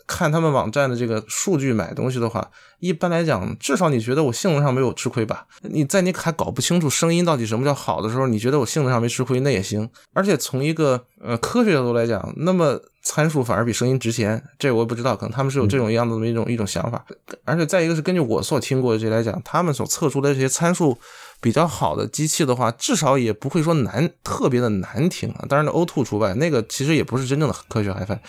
[0.07, 5.45] 看他们网站的这个数据买东西的话，一般来讲，至少你觉得我性能上没有吃亏吧？
[5.61, 9.89] 你在你还搞不清楚声音到底什么叫好的时候，你觉得我性能上没吃亏，那也行。
[10.13, 17.05] 而且从一个呃科学角度来讲，那么参数反而比声音值钱，这我也不知道，可能他们是有这种样子的一种一种想法。
[17.45, 20.97] 而且再一个是根据我所听过的这来讲，他们所测出的这些参数
[21.39, 25.45] 比较好的机器的话，至少也不会说难特别的难听啊。
[25.49, 28.19] 当然，O2 除外，那个其实也不是真正的科学 HiFi。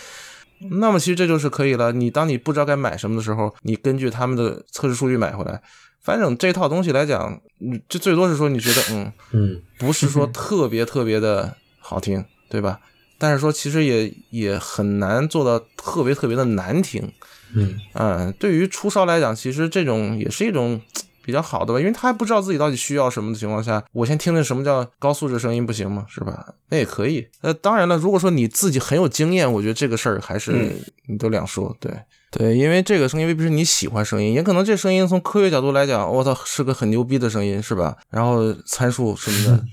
[0.71, 1.93] 那么其实这就是可以了。
[1.93, 5.61] 你当你不知道该买什么的时候，你根据他们的测试数据买回来。
[6.01, 12.81] 反正这套东西来讲，嗯，这最多是说你觉得嗯，嗯 不是说特别特别的好听，对吧？
[13.19, 17.13] 但是说其实也也很难做到特别特别的难听。
[17.55, 20.81] 嗯嗯，对于初烧来讲，其实这种也是一种
[21.25, 26.05] 比较好的吧，因为他还不知道自己到底需要什么的情况下，我先听听什么叫高素质声音不行吗？
[26.09, 26.55] 是吧？
[26.69, 27.27] 那也可以。
[27.41, 30.73] 呃，当然了，如果说你自己很有经验，我觉得这个事儿还是
[31.07, 31.75] 你都两说。
[31.81, 31.93] 对
[32.31, 37.95] 对，因为这个声音未必是你喜欢声音，也可能这声音从科学角度来讲，我操是个很牛逼的声音，是吧？
[38.09, 39.65] 然后参数什么的，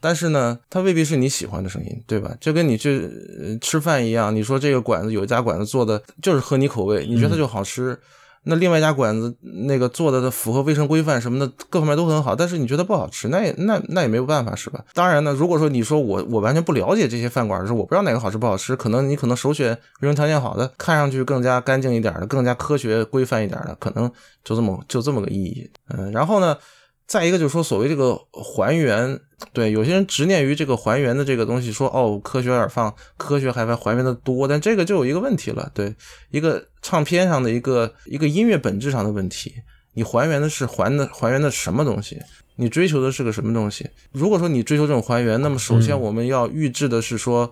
[0.00, 2.34] 但是呢，它未必是你喜欢的声音，对吧？
[2.40, 3.08] 就跟你去
[3.60, 7.96] 吃饭一样，你说这个馆子有一家馆子做的就是合你口味，你觉得就好吃。
[8.44, 14.84] 那另外一家馆子那个做的符合卫生规范什么的，各方面都很好，但是你觉得不好吃，那也那那也没有办法，是吧？
[14.94, 24.10] 当然呢，如果说你说我我完全不了解这些饭馆的时候，我不知道哪个好吃不好吃，可能你可能首选卫生条件好的，看上去更加干净一点的，更加科学规范一点的，可能
[24.44, 25.70] 就这么就这么个意义。
[25.88, 26.56] 嗯，然后呢？
[27.08, 29.18] 再一个就是说，所谓这个还原，
[29.54, 35.94] 对有些人执念于这个还原的这个东西，说哦，科学耳放，科学还还还原的多，但这个就有一个问题了，对
[36.30, 39.54] 一个唱片上的一个一个音乐本质上的问题，
[39.94, 42.20] 你还原的是还的还原的什么东西？
[42.56, 43.88] 你追求的是个什么东西？
[44.12, 47.50] 如果说你追求这种还原，那么首先我们要预制的是说，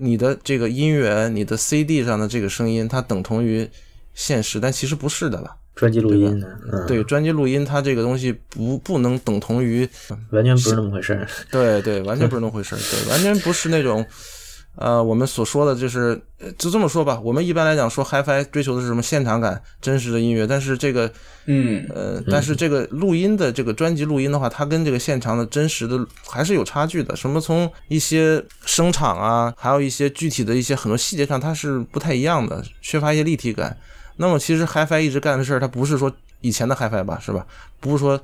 [0.00, 3.66] 你的这个音源，你的 CD 上的这个声音，它等同于
[4.12, 5.56] 现实，但其实不是的了。
[5.78, 9.88] 专辑录音的，对专辑录音，它这个东西不不能等同于，
[10.30, 11.24] 完全不是那么回事儿。
[11.52, 12.78] 对对，完全不是那么回事儿。
[12.78, 14.04] 对， 完全不是那种，
[14.74, 16.20] 呃，我们所说的就是，
[16.58, 17.20] 就这么说吧。
[17.22, 20.48] 我们一般来讲说，HiFi 追求的是什么现场感、真实的音乐。
[20.48, 21.08] 但是这个，
[21.46, 27.14] 嗯呃，但是这个录音的这个专辑录音的话，它跟这个现场的真实的还是有差距的。
[27.14, 33.76] 什么从一些声场啊，还有一些具体的一些很多细节上，它是不太一样的，缺乏一些立体感。
[34.18, 37.46] 那么其实 HiFi 一直干的事儿，它不是说以前的 HiFi 吧，是吧？
[37.80, 38.20] 不是说，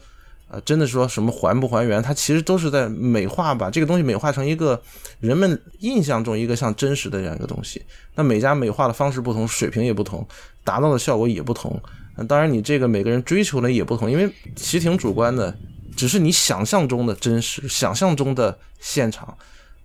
[0.48, 4.80] 呃，真的说什么还不还原，它其实都是在美化，把这个东西美化成一个
[5.20, 7.82] 人们印象中一个像真实的这样一个东西。
[8.14, 10.26] 那每家美化的方式不同，水平也不同，
[10.62, 11.80] 达到的效果也不同。
[12.16, 15.56] 那当然，你这个每个人追求的也不同，因为其实挺主观的，
[15.96, 19.36] 只是你想象中的真实，想象中的现场，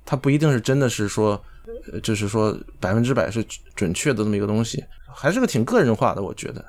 [0.05, 1.41] 它不一定是真的是说，
[1.91, 3.45] 呃，就是说百分之百是
[3.75, 4.83] 准确的这么一个东西。
[5.13, 6.63] 还是个挺个人化的，我觉得，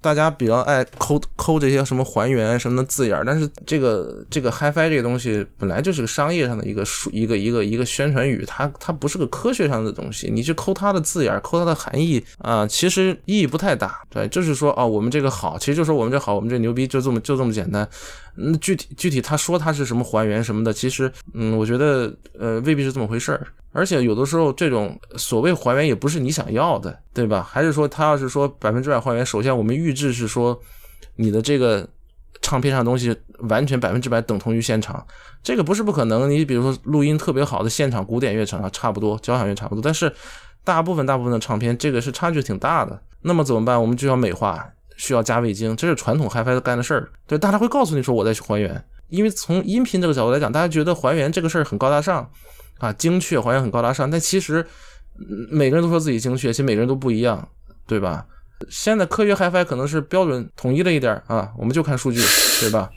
[0.00, 14.00] 大家比较爱抠抠这些什么还原什么的字眼儿但是这个这个 HiFi 这个东西本来就是个商业上的一个一个一个一个宣传语，它它不是个科学上的东西，你去抠它的字眼儿抠它的含义啊，其实意义不太大。
[14.10, 17.88] 对，就是说哦，我们这个好，其实就说我们这好，我们这牛逼，就这么就这么简单。
[18.36, 23.46] 嗯，具体具体他说他是什么还原什么的，其实嗯，我觉得呃未必是这么回事儿。
[23.72, 27.42] 而且有的时候，这种所谓还原也不是你想要的，对吧？
[27.42, 30.60] 还是说他要是说百分之百还原，首先我们预制是说
[31.16, 31.88] 你的这个
[32.42, 33.16] 唱片上的东西
[33.48, 35.06] 完全百分之百等同于现场，
[35.42, 36.30] 这个不是不可能。
[36.30, 40.12] 你比如说录音特别好的现场古典乐场差不多，交响乐差不多，但是
[40.64, 43.00] 大部分大部分的唱片这个是差距挺大的。
[43.22, 43.80] 那么怎么办？
[43.80, 47.10] 我们就要美化，需要加味精，这是传统 HiFi 干的事儿。
[47.26, 52.30] 对，大家会告诉你说我在还原，因为从音频这个角度来讲，大家觉得还原这个事儿很高大上。
[52.78, 54.66] 啊，精确还原很高大上，但其实
[55.48, 57.48] 每个人都说自己精确，其实每个人都不一样，
[57.86, 58.26] 对吧？
[58.68, 62.20] 现在科学 HiFi 可能是标准统一了一点啊，我们就看数据，
[62.60, 62.90] 对吧？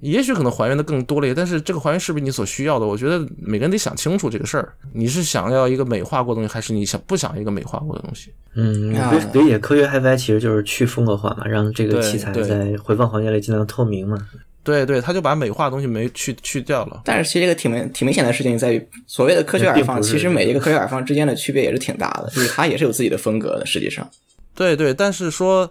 [0.00, 2.86] 也许可能还原的更多了一些，但是这个还原是不是你所需要的？
[2.86, 4.72] 我觉得每个人得想清楚这个事儿。
[4.92, 8.32] 你是想要一个美化过的东西，还是你想不想一个美化过的东西？
[8.54, 8.92] 嗯，
[9.32, 14.16] 理解科学 HiFi 其实就是去风格化嘛，让这个器材在回放环节里尽量透明嘛。
[14.64, 17.00] 对对，他就把美化的东西没去去掉了。
[17.04, 23.64] 但是其实这个挺明挺明显的事情在于，所谓的科学耳放，其实每一个科学耳放之间的区别也是挺大的，就是它也是有自己的风格的。
[23.64, 24.06] 实际上，
[24.54, 25.70] 对对，但是说，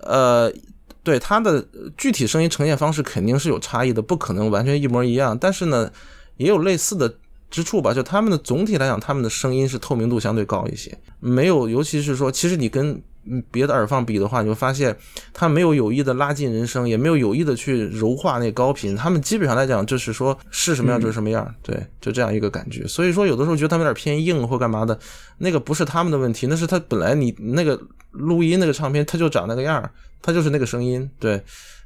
[0.00, 0.52] 呃，
[1.06, 1.64] 对它的
[1.96, 5.38] 具体声音呈现方式肯定是有差异的，不可能完全一模一样。
[5.38, 5.88] 但是呢，
[6.36, 7.14] 也有类似的
[7.48, 7.94] 之处吧？
[7.94, 13.00] 就他们的总体来讲，他们的声音是透明度相对高一些，没有，尤其是说，其实你跟。
[13.28, 14.96] 嗯，别的耳放比的话，你会发现
[15.34, 18.94] 它没有有意的拉近人声，也没有有意的去柔化那高频。
[18.94, 22.86] 他们基本上来讲，就是说是什么样就是什么样，对，就这样一个感觉。
[22.86, 24.96] 所以说，有的时候觉得他们有点偏硬或干嘛的，
[25.38, 27.76] 那个不是他们的问题，那是他本来你那个
[28.12, 29.90] 录音那个唱片，它就长那个样，
[30.22, 31.42] 它就是那个声音，对，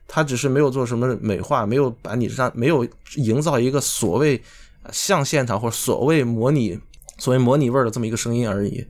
[0.09, 4.43] 它只是没有做什么美化，没有把你让没有营造一个所谓
[4.90, 6.79] 像现场或者所谓模拟
[7.19, 8.87] 所谓模拟味儿的这么一个声音而已。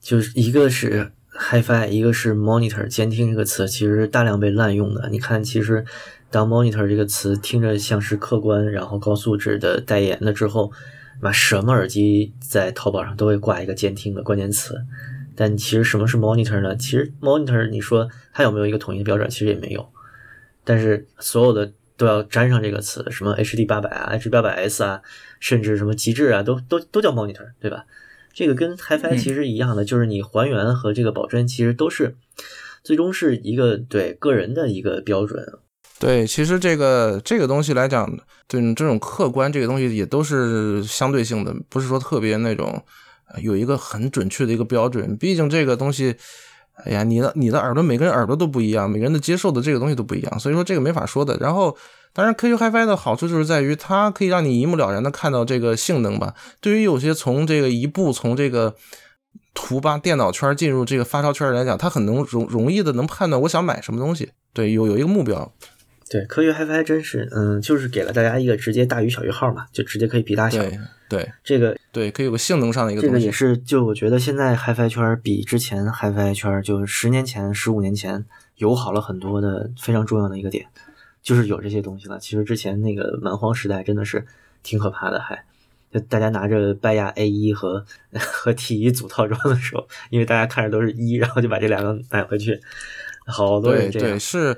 [0.00, 5.08] 就是一个是 HiFi，一个是 Monitor 监听这个词，其实大量被滥用的。
[5.10, 5.84] 你看，其实
[6.30, 10.72] 当 Monitor 这个词听着像是客观，然后高素质的代言了之后，
[11.20, 14.84] 妈什么耳机在淘宝上都会挂一个监听的关键词。
[15.40, 16.76] 但其实什么是 Monitor 呢？
[16.76, 19.26] 其实 Monitor 你说它有没有一个统一的标准？
[19.30, 19.88] 其实也没有。
[20.64, 25.00] 但是所有的都要沾上这个词，什么 HD 八百啊、HD 八百 S 啊，
[25.40, 27.86] 甚至什么极致啊，都都都叫 Monitor，对吧？
[28.34, 32.16] 这个跟 HiFi 其实一样的，就是你还原和这个保真其实都是
[32.84, 35.42] 最终是一个对个人的一个标准。
[35.98, 38.06] 对，其实这个这个东西来讲，
[38.46, 42.84] 对这种客观这个东西也都是相对性的，不是说特别那种呃
[43.42, 45.16] 有一个很准确的一个标准。
[45.16, 46.16] 毕竟这个东西，
[46.84, 51.36] 哎呀，你的你的耳朵每个人耳朵都不一样，每个人的接受的这个东西都不一样，所以说这个没法说的。
[51.38, 51.76] 然后，
[52.12, 56.34] 当然 QQ HiFi 的好处就是在于它可以让你一目了然的看到这个性能吧。
[56.60, 58.74] 对于有些从这个一步从这个
[59.54, 65.52] 图吧电脑圈进入这个发烧圈来讲，他很能容容易的能判断我想买什么东西，对，有有一个目标。
[66.10, 70.60] 对，科学 HiFi 真是，嗯，就是给了大家一个直接大于小于号嘛，就直接可以比大小。
[70.60, 70.76] 对
[71.08, 73.22] 对这个对，可以有个性能上的一个这东西。
[73.22, 78.24] 个也是，就我觉得现在 HiFi 圈比之前 HiFi 圈就是十年前、十五年前
[78.56, 80.66] 友好了很多的非常重要的一个点，
[81.22, 82.18] 就是有这些东西了。
[82.18, 84.26] 其实之前那个蛮荒时代真的是
[84.64, 85.44] 挺可怕的，还
[85.92, 87.84] 就大家拿着拜亚 A 一和
[88.18, 92.60] 和 T 一组套装的时候，因为大家看着都是一，然后就把这两个买回去，
[93.26, 94.18] 好多人这样对，。
[94.18, 94.56] 是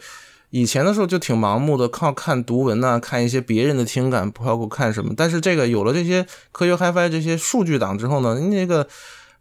[0.53, 5.15] 以前的时候就挺盲目的，靠看读文呐、看一些别人的听感，包括看什么。
[5.17, 8.87] 但是这个有了这些科学 HiFi 这些数据档之后呢，那个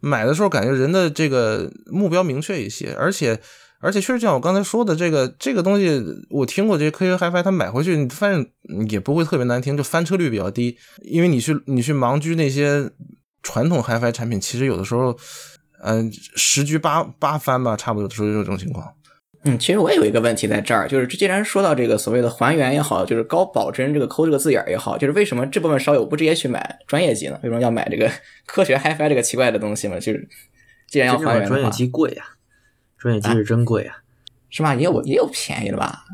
[0.00, 3.38] 买的时候感觉人的这个目标明确一些，而且
[3.80, 8.46] 而且确实像我刚才说的，这个这个东西我听过这些科学 HiFi，它买回去你发现
[8.88, 12.90] 也不会特别难听，就翻车率比较低，因为你去你去盲狙那些
[13.42, 15.16] 传统 HiFi 产品，其实有的时候。
[15.84, 18.86] 嗯，十局八八翻吧，差不多的时候就有这种情况。
[19.44, 27.38] 嗯，其实我也有一个问题在这儿，就是既然说到这个所谓的还原也好，就是高保真这个抠这个字眼儿也好，就是为什么这部分烧友不直接去买专业机呢？
[27.42, 28.10] 为什么要买这个
[28.46, 29.96] 科学 HiFi 这个奇怪的东西嘛？
[29.96, 30.28] 就是
[30.88, 32.24] 既然要还原的专业机贵呀、
[32.96, 33.96] 专业机是真贵啊。
[34.54, 34.74] 是吧？
[34.74, 36.04] 也有也有便宜的吧？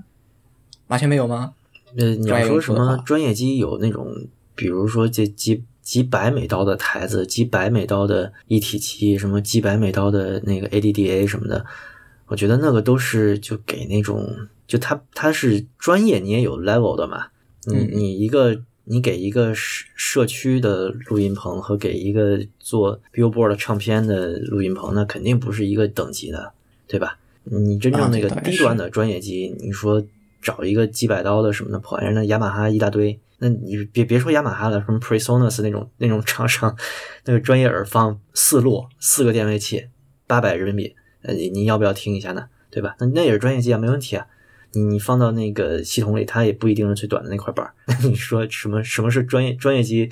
[0.87, 1.55] 完全没有吗？
[1.97, 4.07] 呃，你要说什么专业机有那种，
[4.55, 11.67] 比如说这几几百美刀的台子，几百美刀的一体机，什么几百美刀的那个 ADDA 什么的，
[12.29, 17.27] 我觉得那个都是就给那种，就他他是专业，你也有 level 的嘛。
[17.67, 26.53] 你嗯你一个你给一个社社区的录音棚和给一个做 Billboard 唱片的录音棚，那肯定不是一个等级的，
[26.87, 27.19] 对吧？
[27.45, 30.03] 你真啊正那个低端的专业机，你说
[30.41, 36.77] 找一个几百刀的什么的破玩意儿，那雅马哈一大堆，那你别别说雅马哈了，什么 PreSonus 那种那种厂商，
[37.25, 39.87] 那个专业耳放四路四个电位器，
[40.27, 40.95] 八百人民币，
[41.29, 42.49] 呃，你你要不要听一下呢？
[42.71, 42.97] 对吧？
[42.99, 44.27] 那那也是专业机啊，没问题啊。
[44.73, 47.73] 你你放到那个系统里，它也不一定是最短的那块板儿。
[48.03, 50.11] 你说什么什么是专业专业机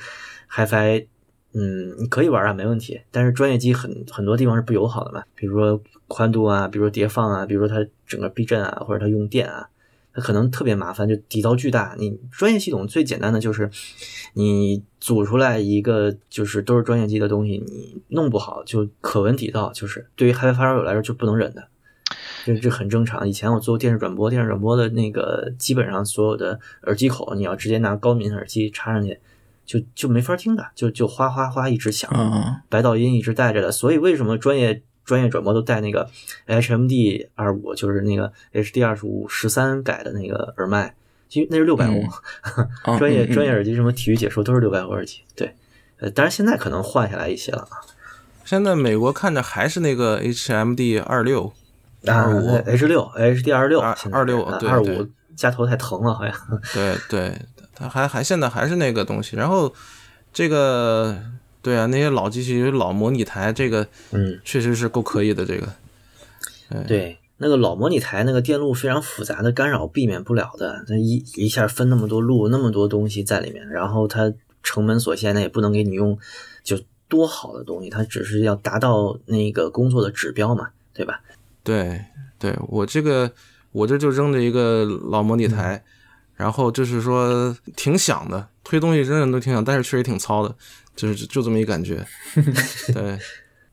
[0.50, 1.06] ？HiFi，
[1.52, 3.00] 嗯，你可以玩啊，没问题。
[3.10, 9.68] 但是专业机很很多地方是不友好的嘛，比如说宽度啊，比如说叠放啊，比如说它整个避震啊，或者它用电啊，
[10.16, 11.94] 它可能特别麻烦，就底噪巨大。
[11.98, 13.70] 你专业系统最简单的就是
[14.32, 21.68] 你组出来一个就是都是专业机的东西，你弄不好就可闻底噪，就是对于 HiFi 发烧友来说就不能忍的。
[22.46, 23.28] 这这很正常。
[23.28, 29.18] 以前我做电视转播，电视转播的那个基本上所有的耳机口，你要直接拿高敏耳机插上去，
[29.66, 33.70] 就就没法听的，就就哗哗哗一直响，嗯，白噪音一直带着的。
[33.72, 36.06] 所以为什么专业专业转播都带那个
[36.46, 40.94] HMD 二五，就是那个 HD 二十五十三改的那个耳麦？
[41.28, 41.94] 其实那是六百欧，
[42.84, 45.22] 嗯专业嗯嗯专业耳机什么体育解说都是六百欧耳机。
[45.34, 45.54] 对，
[45.98, 47.82] 呃，当然现在可能换下来一些了啊。
[48.44, 51.52] 现在美国看着还是那个 HMD 二六
[52.04, 56.32] 啊二五，H 六 HD 二六二26对二五加头太疼了，好像。
[56.72, 57.36] 对对，
[57.74, 59.34] 它还还现在还是那个东西。
[59.34, 59.74] 然后
[60.32, 61.18] 这个
[61.66, 65.44] 对啊，那些老机器老模拟台，这个嗯，确实是够可以的。
[65.44, 65.66] 这个
[66.86, 76.16] 对，那个老模拟台那个电路非常复杂的干扰避免不了的，它一一下分那么多路，那么多东西在里面，然后它成本所限，它也不能给你用
[76.62, 81.20] 就多好的东西，它只是要达到那个工作的指标嘛，对吧？
[81.64, 82.00] 对
[82.38, 83.32] 对，我这个
[83.72, 85.82] 我这就扔着一个老模拟台，
[86.36, 90.54] 然后就是说挺响的，推东西真的都挺响，但是确实挺糙的，
[90.96, 92.04] 就是就这么一感觉。
[92.92, 93.02] 对，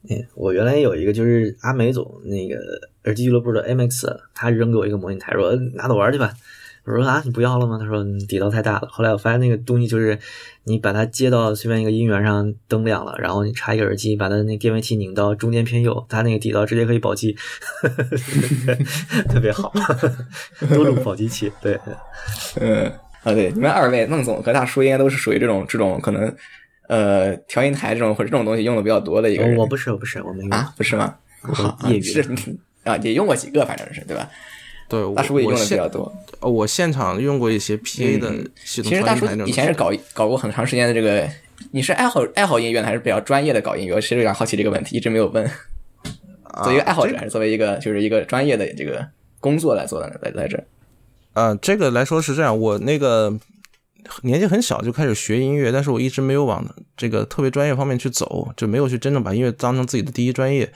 [0.09, 2.55] 嗯，我原来有一个就是阿美总那个
[3.05, 6.33] 耳机俱乐部的 MX，他扔给我一个模拟台，说拿走玩去吧。
[6.85, 7.77] 我说啊，你不要了吗？
[7.79, 8.89] 他说嗯底噪太大了。
[8.91, 10.19] 后来我发现那个东西就是
[10.65, 17.37] 你把它接到随便一个音源上，灯亮了，然后你插一个耳机，把它那电位器拧到中间偏右，它那个底噪直接可以保击，
[19.29, 19.71] 特别好，
[20.75, 21.49] 多路保机器。
[21.61, 21.79] 对，
[22.59, 22.91] 嗯，
[23.23, 26.35] 啊，对，你们二位孟总和大叔应该都是属于这种这种可能，
[26.93, 29.57] 呃，调音台这种或者这种东西用的比较多的一个人。
[29.57, 31.15] 我不是我不是我没用，啊，不是吗？
[31.41, 32.21] 好，业余 是
[32.83, 34.29] 啊，也用过几个，反正是对吧？
[34.87, 36.13] 对，大叔也用的比较多。
[36.39, 41.27] 呃我现场用过一些 PA 的嗯系统其实大叔以前是搞搞过很长时间的这个，
[41.71, 43.95] 你是爱好爱好音乐呢，还是比较专业的搞音乐？
[43.95, 45.49] 我其实有点好奇这个问题，一直没有问。
[46.63, 49.03] 作为一个爱好者，这还是作为一个就是一个专业的这个
[49.39, 50.15] 工作来做的呢？
[50.21, 50.63] 在在这儿，
[51.33, 53.33] 啊，这个来说是这样，我那个
[54.23, 60.71] 年纪很小就开始学音乐，但是我一直没有往这个特别专业方面去走，就没有去真正把音乐当成自己的第一专业。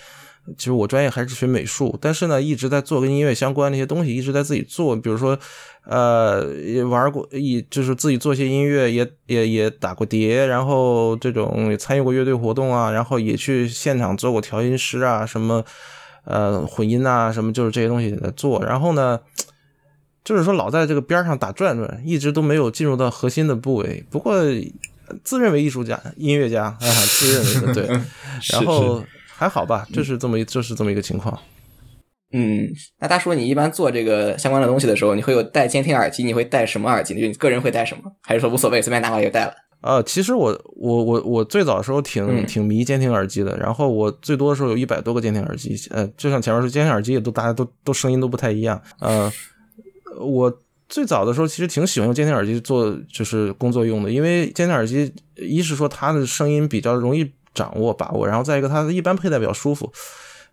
[0.58, 5.38] 其实我专业还是学美术，但是呢，一直在做跟音乐相关的一些东西，一直在自己做，比如说，
[5.84, 15.66] 呃，也玩过一就是自己做些音乐，也也也打过碟，然后这种也参与过乐队活动啊，然后也去现场做过调音师啊，什么
[16.24, 19.20] 呃混音啊，什么就是这些东西也在做，然后呢。
[20.28, 24.04] 就是说，老在这个边上打转转，一直都没有进入到核心的部位。
[24.10, 24.36] 不过，
[25.24, 26.78] 自认为艺术家、音乐家啊，
[27.18, 27.88] 自认为的对，
[28.52, 31.40] 然后还好吧，就是这么一，就是这么一个情况。
[32.34, 32.68] 嗯，
[33.00, 36.26] 那大叔，你一般做这个相关的东西的时候，你会有戴监听耳机？
[36.26, 37.14] 你会戴什么耳机？
[37.18, 38.12] 就你个人会戴什么？
[38.22, 39.54] 还是说无所谓，随便拿过来就戴了？
[39.80, 49.32] 呃，其实我我我我最早的时候挺嗯挺迷监听耳机的，然后我最多的时候有一百多个监听耳机，呃，就像前面说，监听耳机也都大家都都声音都不太一样，呃，
[50.20, 59.92] 我最早的时候其实挺喜欢用监听耳机做就是工作用的，因为监听耳机一是说它的声音比较容易掌握把握，然后再一个它一般佩戴比较舒服，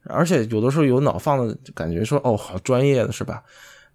[0.04, 3.42] 而且有的时候有脑放的感觉说哦好专业的是吧？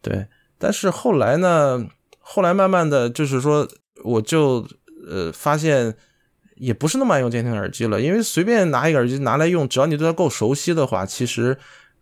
[0.01, 0.25] 对，
[0.57, 1.85] 但是后来呢，
[2.19, 3.67] 后来慢慢的就是说
[4.03, 4.67] 我就
[5.09, 5.95] 呃发现。
[6.55, 11.57] 也不是那么爱用监听耳机了，因为随便拿一个耳机拿来用，只要你对它够熟悉的话，其实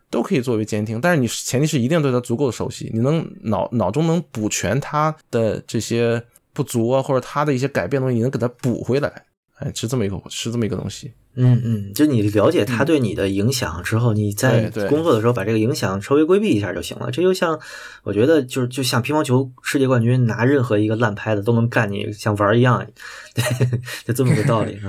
[0.10, 1.00] 都可以作为监听。
[1.02, 9.24] 但是你前提是一定对它足够熟悉，你能脑脑中能补全它的这些不足啊，或者它的一些改变的东西，你能给它补回来。
[9.60, 11.12] 哎，是这么一个是这么一个东西。
[11.40, 17.12] 嗯嗯，就你了解它对你的影响之后，你在对对工作的时候把这个影响稍微规避一下就行了。
[17.12, 17.60] 这就像
[18.04, 22.86] 我觉得就是就像乒乓球世界冠军拿任何一个烂拍子都能干你像玩一样，
[23.34, 23.44] 对，
[24.06, 24.80] 就这么个道理。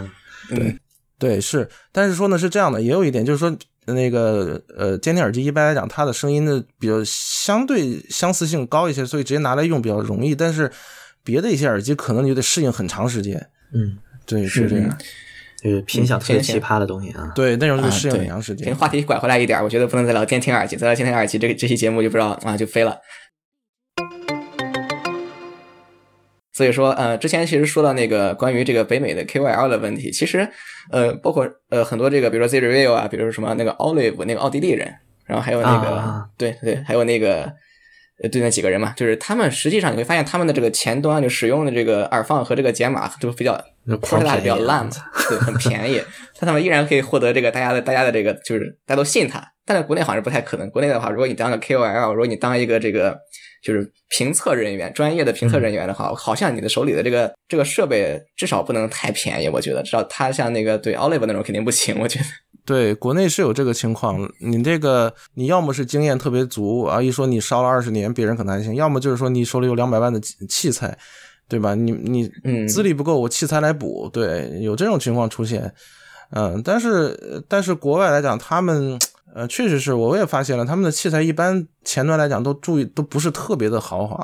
[0.50, 0.78] 嗯，
[1.18, 3.54] 对，是，但是说呢是这样的，也有一点就是说，
[3.94, 10.34] 那个呃，监听耳机一般来讲，它的声音的比较相对相似性高一些，所以直接拿来用比较容易。
[10.34, 10.70] 但是
[11.22, 13.48] 别的一些耳机可能你就得适应很长时间。
[13.72, 14.96] 嗯，对，是这样。
[15.62, 17.32] 就是偏向特别奇葩的东西啊。
[17.34, 18.76] 对，那种就啊，适应很长时间行，。
[18.76, 22.96] 话题拐回来一点，我觉得不能再聊监听耳机，再聊监听耳机，这个这期节目就不知道啊就飞了。
[26.52, 30.48] 所以说，呃，之前其实说到那个关于这个北美的 KOL 的问题，其实，
[30.90, 34.92] 呃，包括呃很多这个，比如说 Z Review 啊，比如说什么那个 Olive 那个奥地利人，
[35.26, 37.52] 然后还有那个，啊对对，还有那个，
[38.22, 44.90] 呃，对那几个人嘛，就是他们实际上你会发现他们的这个前端就使用的这个耳放和这个解码都比较那说实在的比较烂嘛，
[45.28, 46.02] 对，很便宜，
[46.38, 50.68] 但他们依然可以获得这个大家的大家的这个就是大家都信他，但在国内好像是不太可能。
[50.70, 53.18] 国内的话，如果你当个 KOL，如果你当一个这个
[53.62, 62.24] 就是评测人员，专业的评测人员的话，好像你的手里的这个这个设备至少不能太便宜，我觉得至少它像那个对 Olive 那种肯定不行，我觉得。
[62.64, 64.30] 对，国内是有这个情况。
[64.40, 70.98] 你这个，你要么是经验特别足啊，一说你烧了二十年，别人可能还行；要么就是说你手里有两百万的器器材，
[71.48, 71.74] 对吧？
[71.74, 75.72] 你你嗯资历不够，我器材来补，对，有这种情况出现。
[76.30, 78.98] 嗯，但是但是国外来讲，他们
[79.38, 84.18] 呃确实是我也发现了，他们的器材一般前端来讲都注意都不是特别的豪华。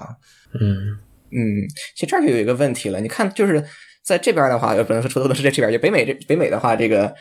[0.61, 0.99] 嗯
[1.31, 1.63] 嗯，
[1.95, 3.01] 其实这儿就有一个问题了。
[3.01, 3.65] 你看，就是
[4.05, 7.15] 在这边的话，不能说说的是在这边，就北美这北美的话，这个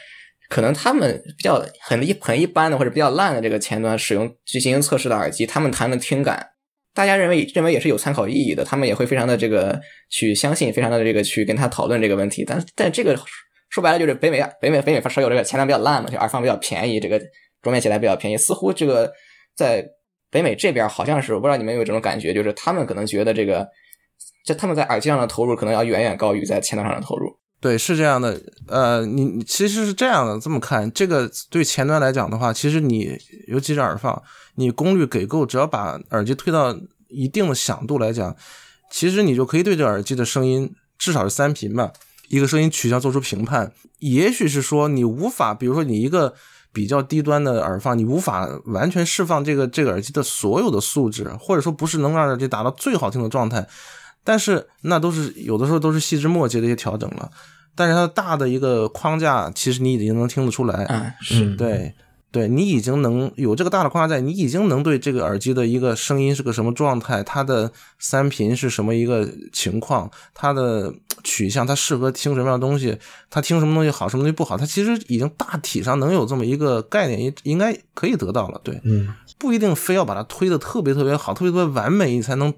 [0.50, 6.48] 可能他们比较很一很一般的或者比较烂的这个前端使用去进行测试的耳机，他们谈的听感，
[6.96, 9.80] 大家认为认为也是有参考意义的，他们也会非常的这个
[10.10, 12.44] 去相信，非常的这个去跟他讨论这个问题。
[12.44, 13.16] 但但这个
[13.70, 17.20] 说白了就是北美北美北美稍有这个前端比较烂嘛，就耳放比较便宜，这个
[17.64, 19.12] 桌面起来比较便宜，似乎这个
[19.56, 19.84] 在
[20.30, 23.68] 北美这边好像是我不知道你们有没有这种感觉，就是他们可能觉得这个。
[24.46, 27.34] 就他们在耳机上的投入可能要远远高于在前端上的投入。
[27.62, 28.38] 对，是这样的。
[28.68, 34.22] 呃，你其实是这样的，这么看，这个对前端来讲的话，其实你尤其是耳放，
[34.56, 38.36] 你功率给够，只要把耳机推到一定的响度来讲，
[38.92, 41.94] 其实你就可以对这耳机的声音，至少是三频吧，
[42.28, 43.72] 一个声音取向做出评判。
[44.00, 46.34] 也许是说你无法，比如说你一个
[46.74, 53.66] 比较低端的耳放，你无法完全释放这个这个耳机的所有的素质，或者说不是能让耳机达到最好听的状态。
[54.26, 57.30] 但是那都是有的时候都是细枝末节的一些调整了，
[57.76, 61.94] 但是它大的一个框架，其实你已经能听得出来，啊，是，嗯，对，
[62.34, 70.92] 对你已经能有这个大的框架在，你已经能对这个耳机的一个声音是个什么状态，它的三频是什么一个情况，它的
[71.24, 72.98] 取向，它适合听什么样的东西，
[73.30, 82.52] 它听什么东西好，什么东西不好，它其实已经大体上能有这么一个概念，应应该可以得到了，对，嗯不一定非要把它推的特别特别好，特别特别完美，你才能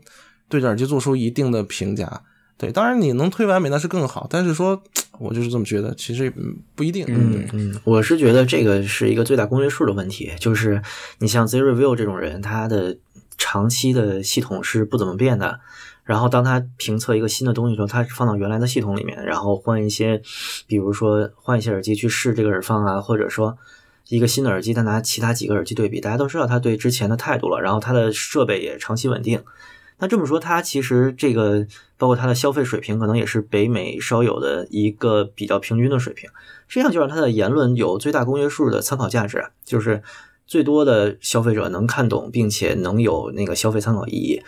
[0.48, 2.22] 对这耳机做出一定的评价。
[2.58, 4.82] 对，当然你能推完美那是更好，但是说
[5.20, 7.06] 我就是这么觉得，其实嗯不一定。
[7.10, 10.82] 嗯，嗯，我是觉得这个是一个最大公约数的问题，就是
[11.20, 12.98] 你像 Z Review 这种人，他的
[13.38, 15.60] 长期的系统是不怎么变的。
[16.06, 20.22] 然后当他评测一个新的东西的时候，他放到原来的系统里面，然后换一些，
[20.68, 23.58] 比如说换一些耳机去试这个耳放啊，或者说
[24.08, 29.44] 一个新的耳机，他拿其他几个耳机对比，大家都知道他对之前的态度了，然后他的设备也长期稳定。
[29.98, 31.66] 那这么说，它其实这个
[31.98, 36.30] 包括它的消费水平，可能也是北美稍有的一个比较平均的水平。
[36.68, 40.04] 这样就让他的言论有最大公约数的参考价值，就是
[40.46, 44.42] 最多的消费者能看懂，并且能有那个消费参考意义。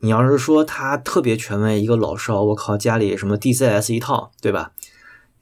[0.00, 4.72] 你要是说他特别权威，一个老少，我靠，家里什么 DCS 一套，对吧？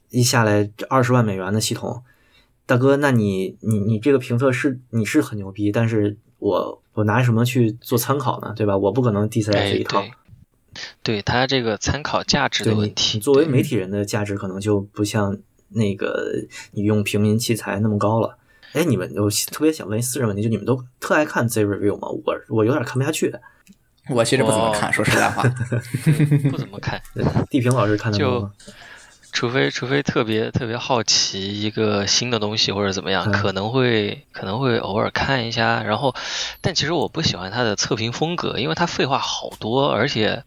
[0.09, 2.03] 一下来二十万美元的系统，
[2.65, 8.53] 大哥，那你你你这个评测是你是很牛逼，但是我我拿什么去做参考呢？
[8.55, 8.77] 对吧？
[8.77, 10.01] 我不可能 DCS 哎，一套。
[10.01, 10.11] 对，
[11.03, 15.37] 对他这个参考价值的问题，你作为媒体人的价值可能就不像
[15.69, 16.31] 那个
[16.71, 18.37] 你用平民器材那么高了。
[18.73, 22.07] 哎，你们我特别想问一私人问题，就你们都特爱看 Z review 吗？
[22.09, 23.33] 我我有点看不下去。
[24.09, 25.43] 我其实不怎么看，说实在话。
[26.51, 27.01] 不怎么看，
[27.49, 28.51] 地平老师看的多吗？
[29.33, 35.81] 除非除非特别特别好奇一个新的东西或者怎么样，嗯可能会可能会偶尔看一下。
[35.83, 36.15] 然后，
[36.61, 40.43] 但其实我不喜欢他的测评风格，因为他废话好多，而且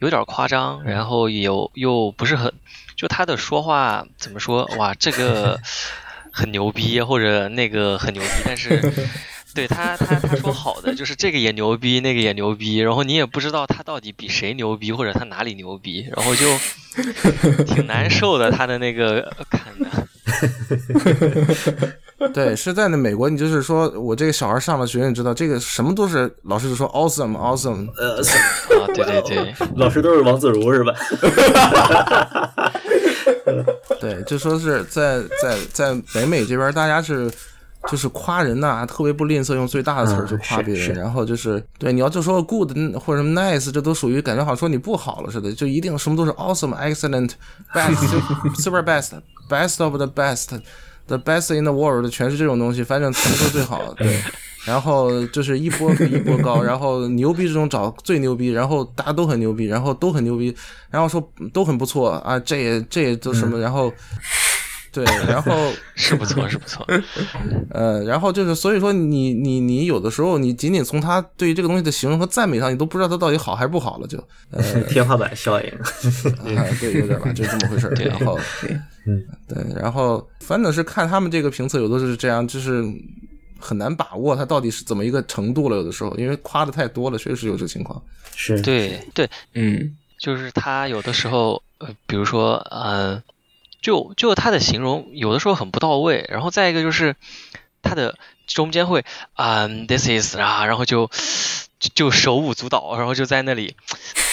[0.00, 2.52] 有点夸张，然后有又不是很，
[2.96, 4.68] 就他的说话怎么说？
[4.76, 5.60] 哇，这个
[6.32, 8.92] 很牛逼，或者那个很牛逼，但是。
[9.56, 16.46] 对他，他他说好的就是这个也牛逼，那个也牛逼，然后你也不知道他到底比谁牛逼，或者他哪里牛逼，然后就
[17.64, 18.50] 挺难受的。
[18.50, 19.88] 他的那个看的，
[22.34, 28.18] 对，是在那美国，你就是说我这个小孩上了学，你知道这个什么都是老师就说 awesome awesome，呃，
[28.78, 30.92] 啊，对对对，老师都是王自如是吧？
[34.00, 37.30] 对，就说是在在在北美这边，大家是
[37.88, 47.30] 就是夸人呐、特别不吝啬用最大的词儿嗯去夸别人，是是然后就是对你要就说 good 或者什么 nice，这都属于感觉好像说你不好了似的，就一定什么都是 awesome、excellent、
[47.72, 48.20] best、
[48.60, 49.12] super best
[49.48, 50.60] best of the best
[51.06, 54.20] the best in the world，全是这种东西，反正全都最好， 对。
[54.64, 60.52] 然后就是一波比一波高，然后牛逼这种找最牛逼，然后大家都很牛逼，然后都很牛逼，
[60.90, 61.22] 然后说
[61.52, 63.92] 都很不错啊，这也这也都什么，然后
[65.04, 66.86] 对，然后 是不错，是不错。
[67.70, 74.16] 呃，然后就是所以说你你你有的时候你仅仅从他对于这个东西的形容和赞美上，你都不知道他到底好还是不好了，就
[74.52, 75.68] 呃 天花板效应。
[76.56, 77.88] 啊，对，有点吧，就这么回事。
[77.90, 78.38] 对然后，
[79.06, 82.82] 嗯，对，然后反正是看他们这个评测，有的是这样，就是
[83.60, 85.76] 很难把握它到底是怎么一个程度了。
[85.76, 88.00] 有的时候，因为夸的太多了，确实有这情况。
[88.34, 93.22] 是，对对，嗯，就是他有的时候，呃，比如说，呃，
[93.86, 97.14] 就就他的形容有的时候很不到位，然后再一个就是
[97.82, 98.18] 他的
[98.48, 99.04] 中间会，
[99.36, 101.06] 嗯、t h i s is 啊，然后就
[101.78, 103.76] 就就手舞足蹈，然后就在那里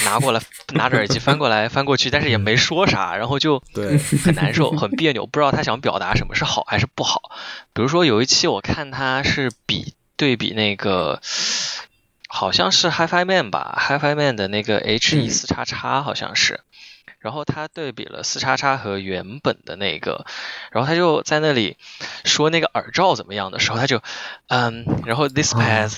[0.05, 0.41] 拿过来
[0.73, 7.21] 拿着耳机翻过来翻过去，但是也没说啥，然后就对很难受，很别扭，不知道他想表达什么是好还是不好。
[7.73, 11.21] 比如说有一期我看他是比对比那个。
[12.35, 16.61] 好像是 HiFi Man 吧，HiFi Man 的那个 H E 嗯四叉叉好像是，
[17.23, 20.25] 然后他对比了四叉叉和原本的那个，
[20.73, 21.77] 然后他就在那里
[22.25, 24.01] 说那个耳罩怎么样的时候，他就
[24.47, 25.97] 嗯，然后 this pass，、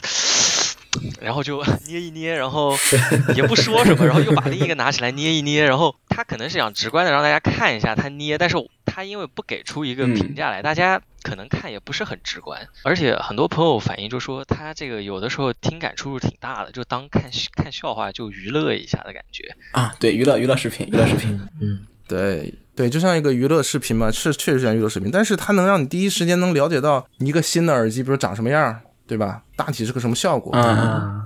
[1.22, 2.76] 然后就 捏一捏，然后
[3.36, 17.24] 也不说什么，然后又把另一个拿起来捏一捏，然后他可能是想直观的让大家看一下他捏，但是他因为不给出一个评价来，大家可能看也不是很直观，而且很多朋友反映就说他这个有的时候听感出入挺大的，就当看
[17.56, 19.56] 看笑话就娱乐一下的感觉。
[19.72, 29.42] 啊，对，娱乐娱乐视频，娱乐视频，嗯，对对，就像一个娱乐视频嘛，是确实像娱乐视频，但是它能让你第一时间能了解到一个新的耳机，比如长什么样，对吧？
[29.56, 30.54] 大体是个什么效果，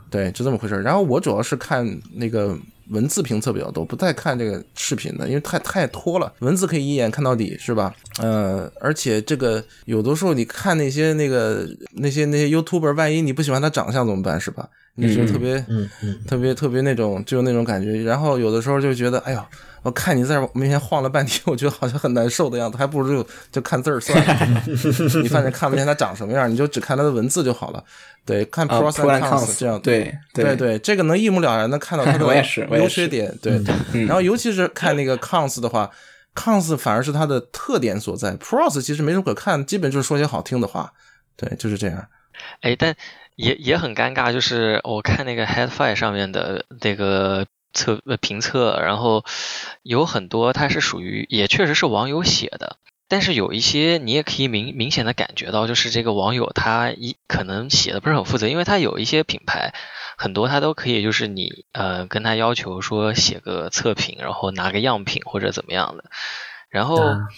[0.09, 0.81] 对，就这么回事儿。
[0.81, 2.57] 然后我主要是看那个
[2.89, 6.31] 文字评测比较多，不太看这个视频的，因为太太拖了。
[6.39, 7.93] 文字可以一眼看到底，是吧？
[8.19, 14.67] 呃，而且这个有的时候你看那些那个那些那些 YouTuber，万一你不喜欢他长相怎么办，是吧？
[14.95, 18.03] 你就特别嗯嗯，特别特别那种，就有那种感觉。
[18.03, 19.45] 然后有的时候就觉得，哎呦，
[19.83, 24.63] 我看你在我面前晃了半天，我觉得好像很难受的样子，还不如就就看字儿算了。
[25.23, 27.83] 你反正看不见他长什么样，你就只看他的文字就好了。
[28.25, 29.79] 对，看啊 pros，pro and cons 这样。
[29.81, 32.35] 对对对，这个能一目了然的看到它 的
[32.77, 33.33] 优缺点。
[33.41, 33.61] 对，
[34.05, 35.89] 然后尤其是看那个 cons 的话
[36.35, 38.35] ，cons 反而是它的特点所在。
[38.35, 40.91] pros 其实没什么可看，基本就是说些好听的话。
[41.35, 42.05] 对，就是这样。
[42.61, 42.95] 哎，但
[43.39, 49.23] 也也很尴尬，就是我看那个 HeadFi 上面的那个测呃评测，然后
[49.81, 52.75] 有很多它是属于也确实是网友写的，
[53.07, 59.73] 但是有一些你也可以明明显的感觉到，就是这个网友他一可能写的不是很负责，因为他有一些品牌
[60.17, 66.03] 很多他都可以就是你呃跟他要求说写个测评，然后拿个样品或者怎么样的，
[66.69, 67.29] 然后啊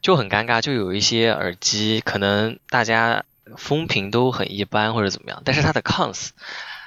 [0.00, 3.24] 就很尴尬，就有一些耳机可能大家
[3.56, 6.30] 风评都很一般或者怎么样，但是它的 cons，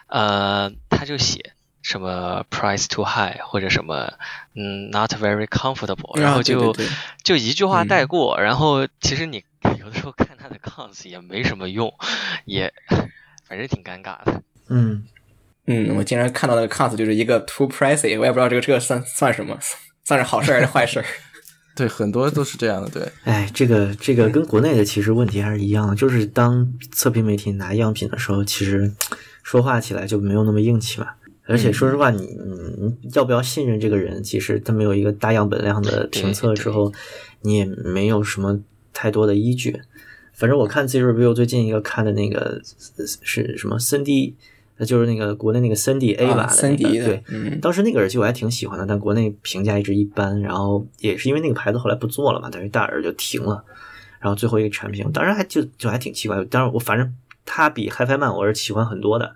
[0.08, 4.14] 呃，他就写什么 price too high 或者什么
[4.56, 6.94] 嗯 not very comfortable，然后啊对就、对对
[7.24, 9.44] 就一句话带嗯过，然后其实你
[9.80, 11.94] 有的时候看他的 cons 也没什么用，
[12.46, 12.74] 也
[13.48, 14.42] 反正挺尴尬的。
[14.70, 15.04] 嗯，
[15.68, 19.58] 嗯，我竟然看到那个 cons 就是一个 too pricey，我也不知道这个这个算算什么，
[20.06, 21.06] 算是好事还是坏事儿。
[21.76, 28.92] 对，很多都是这样的，对， 哎，这个这个跟国内的其实问题还是一样的，就是当测评媒体拿样品的时候，其实
[29.42, 31.08] 说话起来就没有那么硬气嘛。
[31.46, 34.24] 而且说实话，你你你要不要信任这个人？
[34.24, 36.94] 其实他没有一个大样本量的评测之后，
[37.42, 38.62] 你也没有什么
[38.94, 39.82] 太多的依据。
[40.32, 42.62] 反正我看 Z Review 最近一个看的那个
[43.24, 44.06] 是什么森
[44.78, 53.64] 迪，就是那个国内那个森迪 A 吧、啊森迪的对，嗯当时那个耳机我还挺喜欢的，但国内评价一直一般，然后也是因为那个牌子后来不做了嘛，等于大耳就停了，
[54.20, 57.14] 然后最后一个产品，当然还就就还挺奇怪，当然我反正
[57.46, 59.36] 它比 HiFi Man 我是喜欢很多的，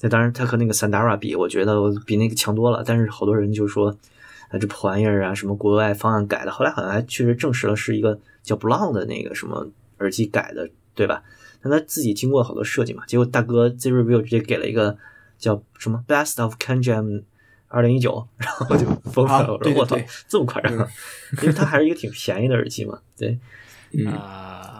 [0.00, 3.96] 那当然它和那个 Sandara 比，我觉得我比那个强多了，但是好多人就说，
[4.50, 9.66] 啊这破玩意儿啊，什么国外方案改的，后来好像还确实证实了是一个叫 Blond 的那个什么
[9.98, 11.22] 耳机改的，对吧？
[11.62, 14.96] 但他自己经过好多设计嘛，结果大哥 Z Review 直接给了一个
[15.38, 17.22] 叫什么 Best of Kanjam
[17.68, 19.96] 二零一九，然后我就疯了，啊我说我操
[20.28, 20.72] 这么夸张？
[21.42, 23.38] 因为它还是一个挺便宜的耳机嘛，对，
[23.92, 24.06] 嗯。
[24.12, 24.78] 啊、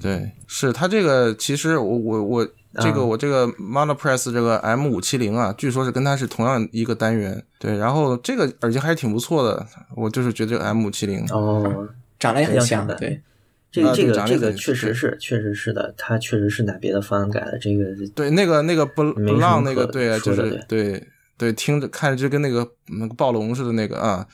[0.00, 9.66] 对，是它这个其实我我我这个啊我这个 Monopress 这个 M 五七零啊，据说是跟它是同样一个单元，对，然后这个耳机还是挺不错的，
[9.96, 13.20] 我就是觉得这个 M 五七零，哦，长得也很像，的对，
[13.70, 21.02] 这个这个这个确实是确实是的，他确实是拿别的方案改的，这个对，那个那个不不浪那个对啊，就是对
[21.36, 22.66] 对，听着看着就跟那个
[22.98, 24.26] 那个暴龙似的那个啊。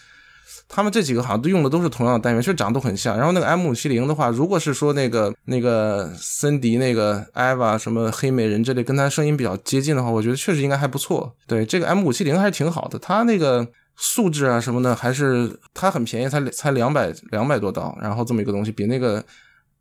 [0.67, 3.17] 他们这几个好像都用的都是同样的单元，其实长得都很像。
[3.17, 11.37] 然后那个 M 五七零的话，如果是说那个那个森迪那个 Eva 什么黑美人这类跟他声音比较接近的话，我觉得确实应该还不错。
[11.47, 19.25] 对，这个 M 五七零还是挺好的，它那个素质啊什么的还是它很便宜，才才两百两百多刀，然后这么一个东西比那个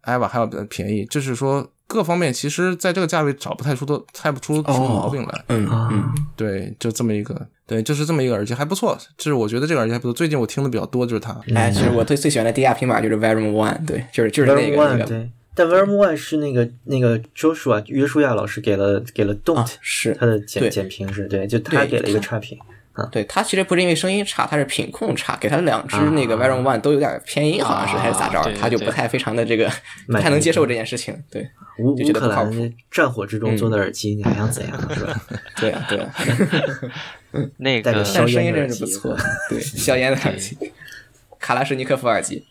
[0.03, 5.43] Eva 还要便宜，就是说各方面其实在这个价位找不太出都猜不出什么毛病来。
[5.49, 8.97] 嗯啊嗯，对，就这么一个，对，就是这么一个耳机，还不错。
[9.17, 10.13] 就是我觉得这个耳机还不错。
[10.13, 11.39] 最近我听的比较多就是它。
[11.55, 22.57] 哎，其实我最最喜欢的低价平板就是 Verum One，对，就是就是那 Verm 个 One 那个对，但 Verm One 是那个那个 Joshua 约书亚老师给了给了 Don't，、啊是他的简对简评是对，就他给了一个差评。
[23.11, 29.67] 对他其实不是因为声音差，他是品控差，给他两只啊那个 Verum One 都有点偏音，好像是还是咋着他就不太非常的这个
[30.07, 31.17] 不太能接受这件事情。
[31.31, 35.21] 对，乌乌就觉得不靠克兰战火之中做的耳机，你还想怎样 是吧？
[35.59, 36.13] 对啊，对啊，
[37.57, 39.17] 那个带着硝但声音烟的耳机真是不错。
[39.49, 40.55] 对，硝烟的耳机，
[41.39, 42.45] 卡拉什尼科夫耳机，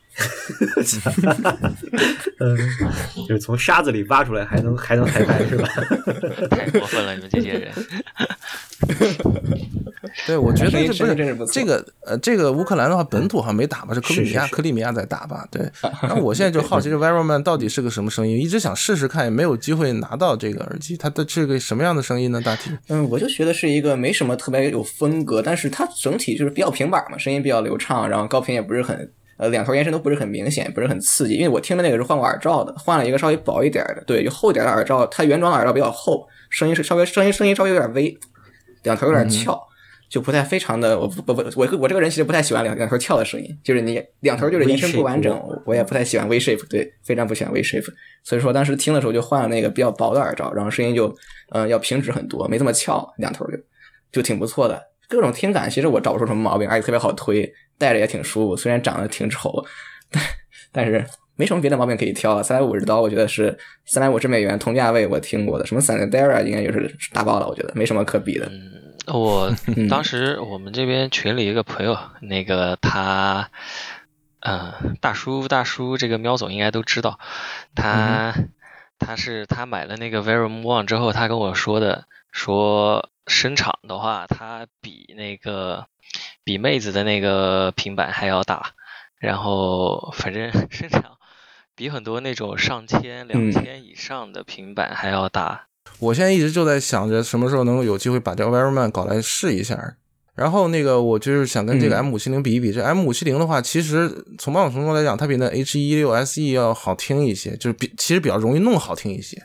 [2.40, 2.58] 嗯，
[3.28, 5.68] 就是从沙子里挖出来还能还能抬拍是吧？
[6.50, 7.72] 太过分了，你们这些人。
[10.26, 15.46] 对，我觉得这不是这个呃，这个乌克兰的话本土好像没打吧，是克里米亚克里米亚在打吧？
[15.50, 15.62] 对。
[16.02, 22.40] 然后我现在就好奇这 Veroman 到底是个什么声音，一直想试试看，也没有机会拿到这个耳机，它的是个什么样的声音呢？
[22.40, 31.34] 大体嗯，我就觉得是一个没什么特别有风格，但是它整体就是比较平板嘛，声音比较流畅，然后高频也不是很，呃，两头延伸都不是很明显，不是很刺激。
[31.34, 38.18] 因为我听的那个是换过耳罩的，换了一个稍微薄一点的，对，就厚一点的耳罩，它原装的耳罩比较厚，声音是稍微声音声音稍微有点微，
[38.82, 39.60] 两头有点翘。
[40.12, 47.90] 就不太非常的，我不不不，我我这个人其实不太喜欢两两头翘的声音，就是你两头就是延伸不完整我也不太喜欢 V shape，对，非常不喜欢 V shape，
[48.22, 51.16] 所以说当时听的时候就换了那个比较薄的耳罩，然后声音就
[51.48, 53.56] 呃要平直很多，没这么翘，两头就
[54.12, 54.78] 就挺不错的。
[55.08, 58.54] 各种听感其实我找不出什么毛病，而且特别好推，戴着也挺舒服。
[58.54, 59.64] 虽然长得挺丑，
[60.10, 60.22] 但
[60.70, 61.02] 但是
[61.36, 62.42] 没什么别的毛病可以挑。
[62.42, 63.56] 三百五十刀，我觉得是
[63.86, 68.50] 三百五十美元同价位我听过的，什么 Sandera 应该就是大爆了，我觉得没什么可比的。
[69.06, 69.88] 我 嗯。
[69.88, 73.50] 当时我们这边群里一个朋友，那个他，
[74.40, 77.18] 呃，大叔大叔，这个喵总应该都知道，
[77.74, 78.34] 他、
[78.98, 85.86] 他是他买了那个 Verum One 之后，他跟我说的，说声场的话，它比那个
[86.44, 88.72] 比妹子的那个平板还要大，
[89.18, 91.18] 然后反正声场
[91.74, 93.52] 比很多那种上千、两嗯。
[93.52, 95.66] 千以上的平板还要大。
[95.98, 99.96] 我现在一直就在想着什么时候能够有机会把这个 Veroman 搞来试一下。
[100.34, 109.36] 然后那个我就是想跟这个嗯 M 五七零比一比，这 M 五七零的话，其实从某种程度来讲，它比那 H 一六 SE 要好听一些，就是比其实比较容易弄好听一些。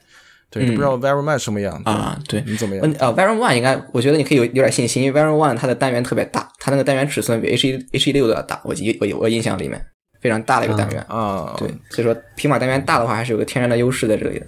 [0.50, 2.96] 对，嗯不知道 Very One 什么样啊，对，你怎么样嗯？
[3.00, 7.68] 呃 v a r o n One 应该，我觉得你可以有有点信心，因为 v a r o n One 它的单元特别大，它那个单元尺寸比 H
[7.68, 9.86] 一 H 一六都要大，我记我我印象里面
[10.22, 11.02] 非常大的一个单元。
[11.10, 14.46] 啊，对，所以说平板单元大的话，还是有个天然的优势在这里的。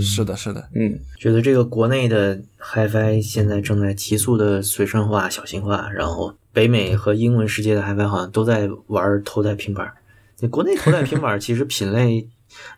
[0.00, 9.94] 是的，是的，嗯，觉得这个国内的 HiFi 现在正在急速的随身化、小型化，然后北美和英文世界的 HiFi 好像都在玩头戴平板儿。
[10.40, 12.28] 那国内头戴平板儿其实品类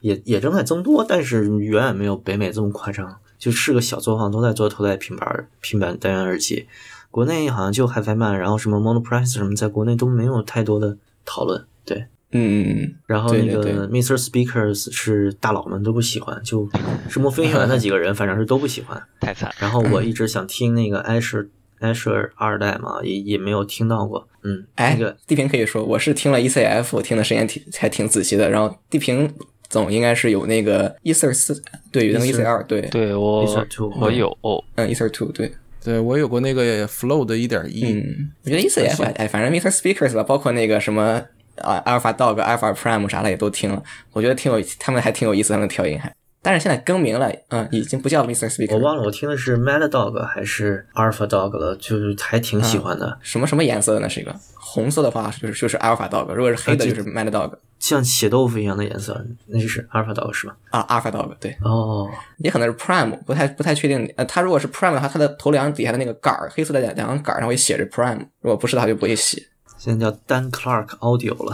[0.00, 3.18] 也也正在增多，但是远远没有北美这么夸张。
[3.38, 6.66] 就是个小作坊都在做头戴平板儿、平板单元耳机，
[7.10, 11.64] 国内好像就 HiFi Man，然后什么 Monoprice 什么，在国内都没有太多的讨论。
[11.86, 14.16] 对，嗯嗯嗯，然后那个 Mr.
[14.16, 16.68] Speakers 是大佬们都不喜欢，就
[17.08, 19.00] 什么飞行员那几个人，反正是都不喜欢。
[19.20, 19.52] 太惨。
[19.58, 21.48] 然后我一直想听那个 Asher
[21.80, 24.28] Asher 二代嘛，也也没有听到过。
[24.42, 28.48] 嗯，哎，那个地平可以说，我是听了 ECF，我听的时间挺还挺仔细的。
[28.48, 29.30] 然后地平
[29.68, 31.60] 总应该是有那个 Ether 四，
[31.90, 34.36] 对，有那个 Ether 二，对，对我 Lisa Two，我有，
[34.76, 35.52] 嗯，Ether two，对，
[35.84, 39.70] 对我有过那个 Flow 的一点一，嗯，我觉得 ECF，哎，反正 Mr.
[39.70, 41.22] Speakers 吧，包括那个什么
[41.60, 43.82] 啊，Alpha Dog、Alpha Prime 啥的也都听了，
[44.12, 46.12] 我觉得挺有，他们还挺有意思，他们的调音还。
[46.42, 48.48] 但是现在更名了，嗯，已经不叫 Mr.
[48.50, 54.08] Speaker，我忘了我听的是 Mad Dog 还是 Alpha Dog 了，就是还挺喜欢的，什么什么颜色的呢？
[54.08, 60.56] 是一个红色的话就是就是 Alpha Dog，如果是黑的就是 Mad Dog 像血豆腐一样的颜色，那就是 Alpha Dog 是吧？
[60.70, 62.08] 啊，Alpha Dog 对，哦，
[62.38, 64.10] 也可能是 Prime，不太不太确定。
[64.16, 69.42] 呃，它如果是 Prime 的话，它的头梁底下的那个杆儿，黑色的两两个杆儿上会写着 Prime，如果不是的话就不会写
[69.80, 71.52] 现在叫 Dan Clark Audio 了。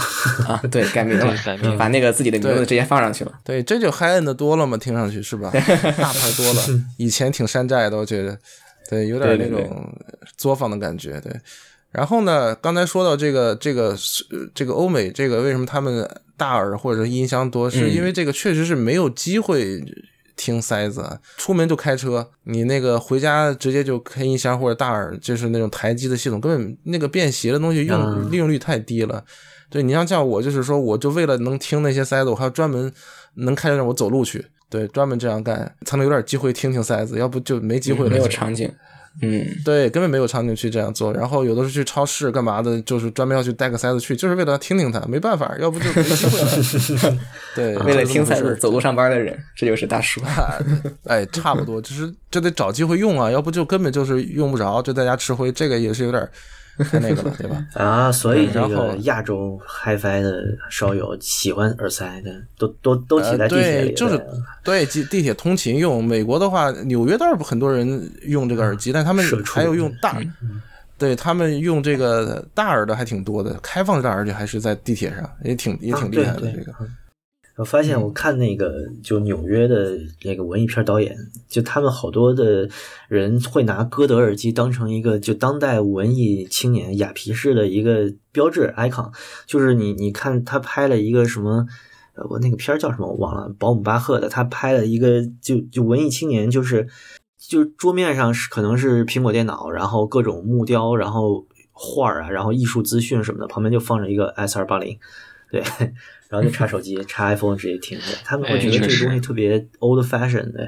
[0.49, 0.61] 啊。
[0.69, 3.33] 对，改名了改名了，把那个自己的名字直接放上去了。
[3.45, 5.51] 对，这就 high end 的多了嘛，听上去是吧？
[5.55, 6.63] 大牌多了，
[6.99, 8.37] 以前挺山寨的，我觉得，
[8.91, 9.95] 对，有点那种
[10.37, 11.33] 作坊的感觉，对。
[11.93, 13.91] 然后呢，刚才说到这个这个
[14.31, 16.07] 呃这个欧美这个为什么他们
[16.37, 19.83] 大耳或者音箱多，是因为这个确实是没有机会
[20.37, 29.25] 听塞子，啊出门就开车，你那个回家直接就开音箱或者大耳，就是那种台机的系统，根本那个便携的东西用嗯利用率太低了。
[29.69, 32.93] 对你像像我就是说，我就为了能听那些塞子，我还要专门
[33.35, 38.11] 能开着让我走路去，对，专门这样干才能有点机会听听塞子，要不就没机会了。
[38.11, 38.71] 没有场景。
[39.23, 41.13] 嗯，对，根本没有场景去这样做。
[41.13, 47.19] 然后有的是去超市干嘛的，就是专门要去带个塞子去，就是为了听听他，没办法，要不就没机会了。
[47.57, 50.21] 对，为了听赛赛子走路上班的人，这就是大叔。
[51.05, 56.29] 哎，差不多，就是这得找机会用啊，要不就根本就是用不着，就在家吃灰，这个也是有点
[56.85, 57.67] 太那个了，对吧？
[57.75, 64.21] 啊，所以这然后个亚洲 HiFi 的烧友喜欢耳塞的，都都都挤在呃，地铁里对，就是
[64.63, 66.05] 对地地铁通勤用。
[66.05, 70.19] 美国的话，纽约倒是很多人用这个耳机，但他们还有用大，
[70.99, 76.53] 对他们用这个大耳的还挺多的，开放式大耳机还是在地铁上，也挺也挺厉害的。
[76.53, 76.73] 这个
[77.57, 81.17] 我发现我看那个就纽约的那个文艺片导演，
[81.49, 82.69] 就他们好多的
[83.09, 89.13] 人会拿歌德耳机当成一个就当代文艺青年雅皮式的一个标志 icon，
[89.47, 91.67] 就是你你看他拍了一个什么。
[92.19, 96.89] 呃，我那个片儿叫什么我忘了，保姆巴赫的，他拍了一个就就文艺青年，就是
[97.39, 104.99] 就是桌面上是可能是苹果电脑，然后各种木雕，然后画儿啊，然后艺术资讯什么的，旁边就放着一个 S 二八零，
[105.51, 105.63] 对，
[106.29, 107.99] 然后就插手机，插 iPhone 直接听。
[108.25, 110.67] 他们会觉得这东西特别 old fashion 对。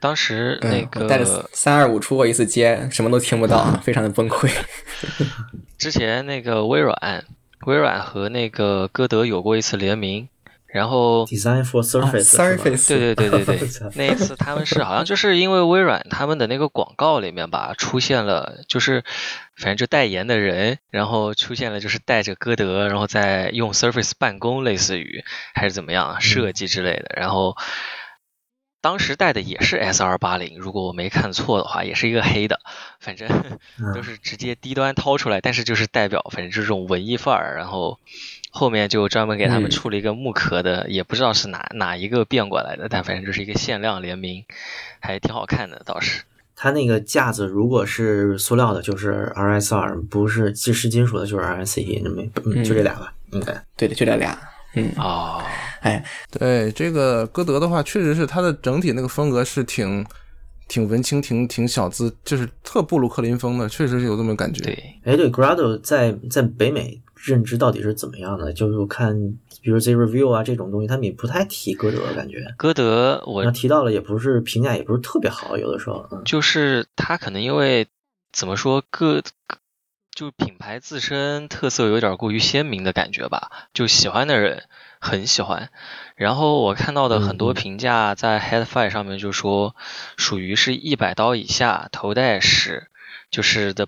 [0.00, 4.48] 当时那嗯，我带着个三二五出过一次街，什么都听不到，非常的崩溃。
[5.76, 7.24] 之前那个微软，
[7.66, 10.28] 微软和那个歌德有过一次联名，
[10.68, 19.02] 然后 Design for Surface，、Surface，对对对对对， 那一次他们是好像就是因为微软他们的那个广告里面吧，出现了就是
[19.58, 27.56] 反正就代言的人，然后出现了就是带着歌德，然后在用 Surface 办公，类似于还是怎么样设计之类的，然后。
[28.80, 32.60] 当时带的也是 S 二八零，如果我没看错的话，也是一个黑的，
[33.00, 33.28] 反正
[33.92, 37.98] 都是直接低端掏出来，但是就是代表反正就是这种文艺范儿，然后
[38.50, 44.44] 后面就专门给他们嗯出了一个木壳的，也不知道是哪哪一个变过来的，但反正就是一个限量联名，
[45.00, 46.22] 还挺好看的倒是。
[46.60, 52.00] 它那个架子如果是塑料的，就是 RSR，；不是是是金属的，就是 RS 一。
[52.08, 53.54] 没，嗯，就这俩吧，应该。
[53.76, 54.36] 对的，就这俩。
[54.74, 55.40] 嗯，哦，
[55.82, 60.04] 哎，对这个歌德的话，确实是它的整体那个风格是挺
[60.66, 64.64] 挺文青、挺挺小资，就是特布鲁克林风的，确实是有这么感觉。
[64.64, 68.52] 对，哎，对，Grado 在在北美认知到底是怎么样的？
[68.52, 69.16] 就是我看，
[69.62, 72.54] 比如 Z Review 啊这种东西，他们也不太提歌德，感觉。
[72.56, 76.06] 歌德我提到了，也不是评价，也不是特别好，有的时候。
[76.10, 77.86] 嗯，就是他可能因为
[78.32, 79.22] 怎么说歌，
[80.14, 84.64] 就品牌自身特色有点过于鲜明的感觉吧，就喜欢的人
[85.00, 85.70] 很喜欢。
[86.16, 89.76] 然后我看到的很多评价在 Headfire 上面就说，
[90.16, 92.88] 属于是一百刀以下头戴式，
[93.30, 93.86] 就是 the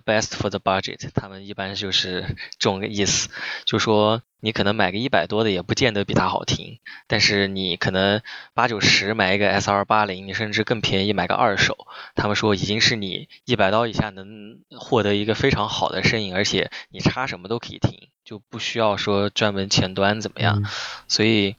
[0.00, 1.10] best，the best for the budget。
[1.14, 2.22] 他们一般就是
[2.58, 3.28] 这种意思，
[3.64, 8.22] 就说你可能买个一百多的也不见得比它好听，但是你可能
[8.54, 20.64] 八九十买一个 S 二八零，你甚至更便宜买个二手，他们说已经是你一百刀以下能获得一个非常好的声音，而且你插什么都可以听，就不需要说专门前端怎么样。
[21.08, 21.56] 所以，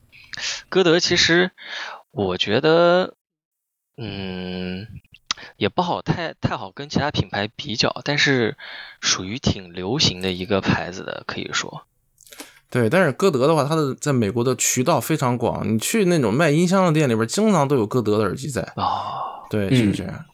[0.69, 1.51] 歌德其实
[2.11, 3.15] 我觉得，
[3.97, 4.87] 嗯，
[5.57, 8.57] 也不好太太好跟其他品牌比较，但是
[9.01, 11.85] 属于挺流行的一个牌子的，可以说。
[12.69, 18.61] 对，但是歌德的话，它的在美国的渠道非常广，你去那种卖音箱的店里边，经常都有歌德的耳机在。
[18.75, 20.25] 哦，对，是这样。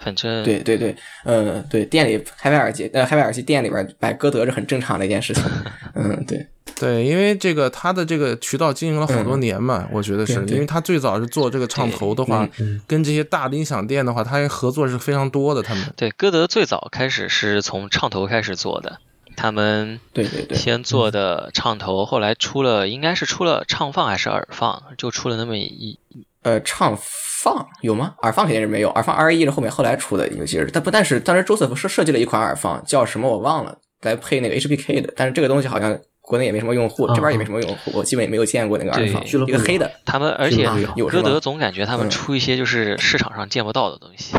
[0.00, 0.94] 反正对对对，
[1.24, 5.42] 嗯，对，店里 HiFi 耳机，呃，HiFi 耳机店里边摆歌德是很正常的一件事情。
[5.94, 6.46] 嗯，对
[6.84, 12.48] 对，因为这个他的这个渠道经营了好多年嘛，我觉得是因为他最早是做这个唱头的话，
[12.86, 15.62] 跟这些大的音响店的话，他合作是非常多的。
[15.62, 18.98] 他们对歌德最早开始是从唱头开始做的，
[19.36, 25.98] 他们对对对，先做的唱头，后来出了应该是出了唱放还是耳放，就出了那么一
[26.42, 26.98] 呃唱。
[27.44, 28.14] 放有吗？
[28.22, 39.90] 耳放肯定是没有，耳放 R E 是后面后来出的，尤其是但不但是当时 Joseph 设设计了一款耳放，叫什么我忘了，来配那个 H P K 的，但是这个东西好像国内也没什么用户，这边也没什么用户，我基本也没有见过那个耳放，一个黑的。
[40.04, 40.66] 他们而且
[41.10, 44.34] 歌德总感觉他们出一些就是市场上见不到的东西，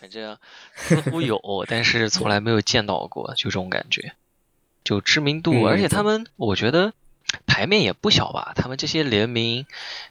[0.00, 0.36] 反正
[0.74, 4.12] 似乎有，但是从来没有见到过，就这种感觉，
[4.82, 6.92] 就知名度，而且他们我觉得。
[7.44, 8.52] 牌面也不小吧？
[8.54, 9.66] 他们这些联名，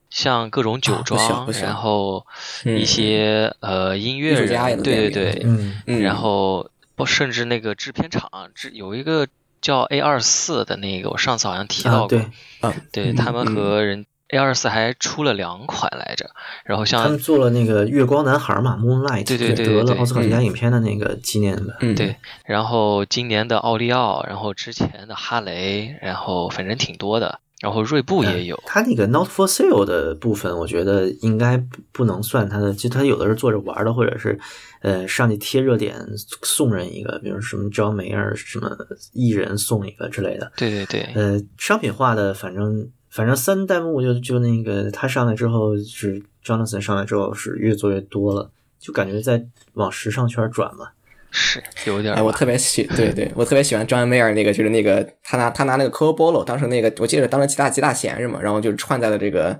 [0.10, 2.26] 像各种酒庄，然后
[2.66, 9.28] 一些呃音乐人，对对对，嗯，然后不甚至那个制片厂，制有一个
[9.66, 12.30] 叫 A 二四的那个，我上次好像提到过，对，
[12.62, 14.06] 嗯，对他们和人。
[14.30, 16.28] A 二四还出了两款来着，
[16.66, 22.16] 然后像他们做了那个月光男孩嘛，Moonlight，对对对，得了奥斯卡最佳影片的那个纪念的，嗯，对。
[22.44, 28.60] 然后今年的奥利奥，然后之前的哈雷，然后反正挺多的，然后锐步也有。
[28.66, 34.40] 他那个 Not for Sale 的部分，我觉得应该不能算他的，就他有的是做着玩的，或者是
[34.86, 35.96] 呃上去贴热点
[36.44, 38.70] 送人一个，比如什么招梅尔什么
[39.14, 40.52] 艺人送一个之类的。
[40.56, 42.90] 对对对，呃，商品化的反正。
[43.08, 49.42] 反正三弹幕就就那个他上来之后是 Jonathan 上来之后是越做越多了，就感觉在
[49.76, 50.90] 往时尚圈转嘛。
[51.32, 52.14] 是有点。
[52.14, 59.58] 哎，我特别喜，对对，我特别喜欢 John Mayer 那个，就是那个他拿他拿那个 Coco Bolo，当时那个我记得当时吉大吉大弦是嘛，然后就串在了这个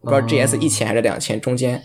[0.00, 1.80] 不知道 GS 一千还是两千中间，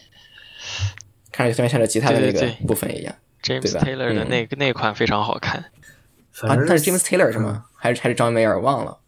[1.34, 3.14] 看着特别像是吉他的那个部分一样。
[3.44, 5.66] James Taylor 的那个那款非常好看。
[6.44, 7.66] 啊，但是 James Taylor 是吗？
[7.76, 9.00] 还是还是 John Mayer 忘了。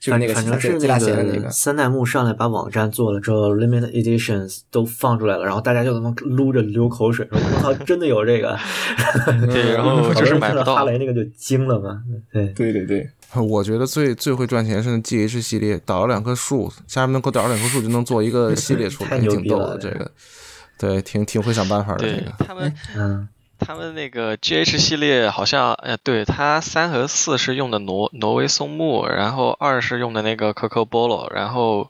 [0.00, 8.58] 就是那个，反正是那个三代目上来把网站做了之后，limited editions 都放出来了，然后大家就他妈撸着流口水，说我操，真的有这个？
[9.46, 12.02] 对，然后就是买到哈雷那个就惊了嘛。
[12.32, 13.08] 对对对对，
[13.40, 20.10] 我觉得最最会赚钱是 G H 系列，倒了两棵树，下面能给我倒两棵树就能做一个系列出来，挺逗的这个。
[20.82, 22.32] 对，挺挺会想办法的这个。
[22.44, 23.28] 他们嗯。
[23.64, 31.88] 他们那个 G H 系列好像，呃，对，它三和四是用的挪挪威松木，然后二是用的那个 Coco Bolo，然后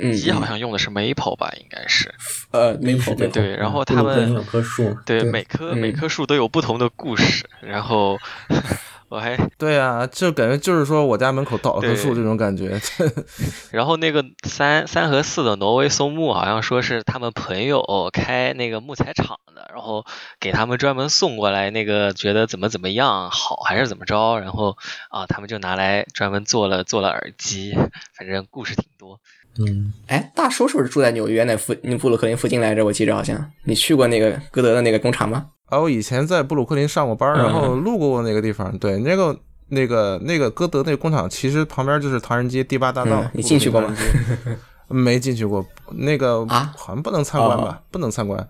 [0.00, 2.12] 一好像用的是 Maple 吧，应该是，
[2.50, 8.18] 呃，Maple 对，然后他们两棵树，对，每棵每棵树都有不同的故事，然后。
[9.12, 12.80] 我还对啊，就感觉就是说我家门口倒了棵树这种感觉。
[13.70, 20.06] 然后那个三三和四的挪威松木，好像说是他们朋友开那个木材厂的，然后
[20.40, 24.78] 给他们专门送过来，那个觉得怎么怎么样好还是怎么着，然后
[25.10, 27.74] 啊他们就拿来专门做了做了耳机，
[28.16, 29.20] 反正故事挺多。
[29.58, 32.84] 嗯，哎，大叔是不是住在纽约那附那布鲁克林附近来着？
[32.84, 35.46] 我记着好像你去过那个歌德的那个工厂吗？
[35.66, 38.76] 啊，我以前在布鲁克林上过班，然后路过过那个地方。
[38.78, 39.38] 对，那个、
[39.68, 43.24] 那个、那个歌德那个工厂，其实旁边就是唐人街第八大道。
[43.32, 43.94] 你进去过吗？
[44.88, 45.64] 没进去过。
[45.92, 47.80] 那个啊，好像不能参观吧？
[47.90, 48.46] 不能参观。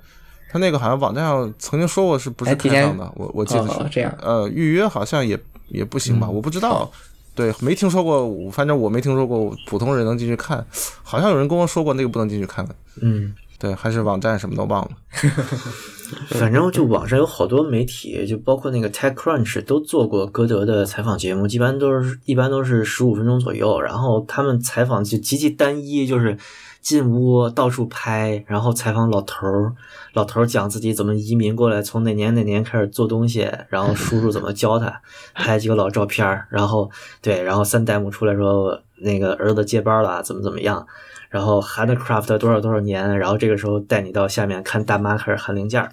[0.50, 3.10] 他那个好像网站上曾经说过是不是开放的？
[3.16, 4.12] 我我记得是这样。
[4.20, 5.38] 呃，预约好像也
[5.68, 6.28] 也不行吧？
[6.28, 6.90] 我不知道。
[7.34, 10.64] 对，没听说过，反正我没听说过普通人能进去看。
[11.02, 12.74] 好像有人跟我说过那个不能进去看的。
[13.00, 14.90] 嗯，对，还是网站什么都忘了。
[16.28, 26.36] 反正就网上有好多媒体，就包括那个 TechCrunch 都做过歌德的采访节目，一般都是一般都是十五分钟左右，然后他们采访就极其单一，就是
[26.82, 29.72] 进屋到处拍，然后采访老头儿，
[30.12, 35.00] 老头儿讲自己怎么移民过来，从哪年哪年开始做东西，然后叔叔怎么教他，
[35.32, 36.90] 拍几个老照片儿，然后
[37.22, 40.86] 对，然后三代目出来说那个儿子接班了，怎么怎么样。
[41.30, 45.90] 然后 handcraft 多少多少年，然后这个时候带你到下面看大妈开始焊零件儿，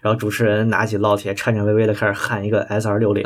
[0.00, 3.24] 然后主持人拿起烙铁颤颤巍巍的开始焊一个 S 二六零，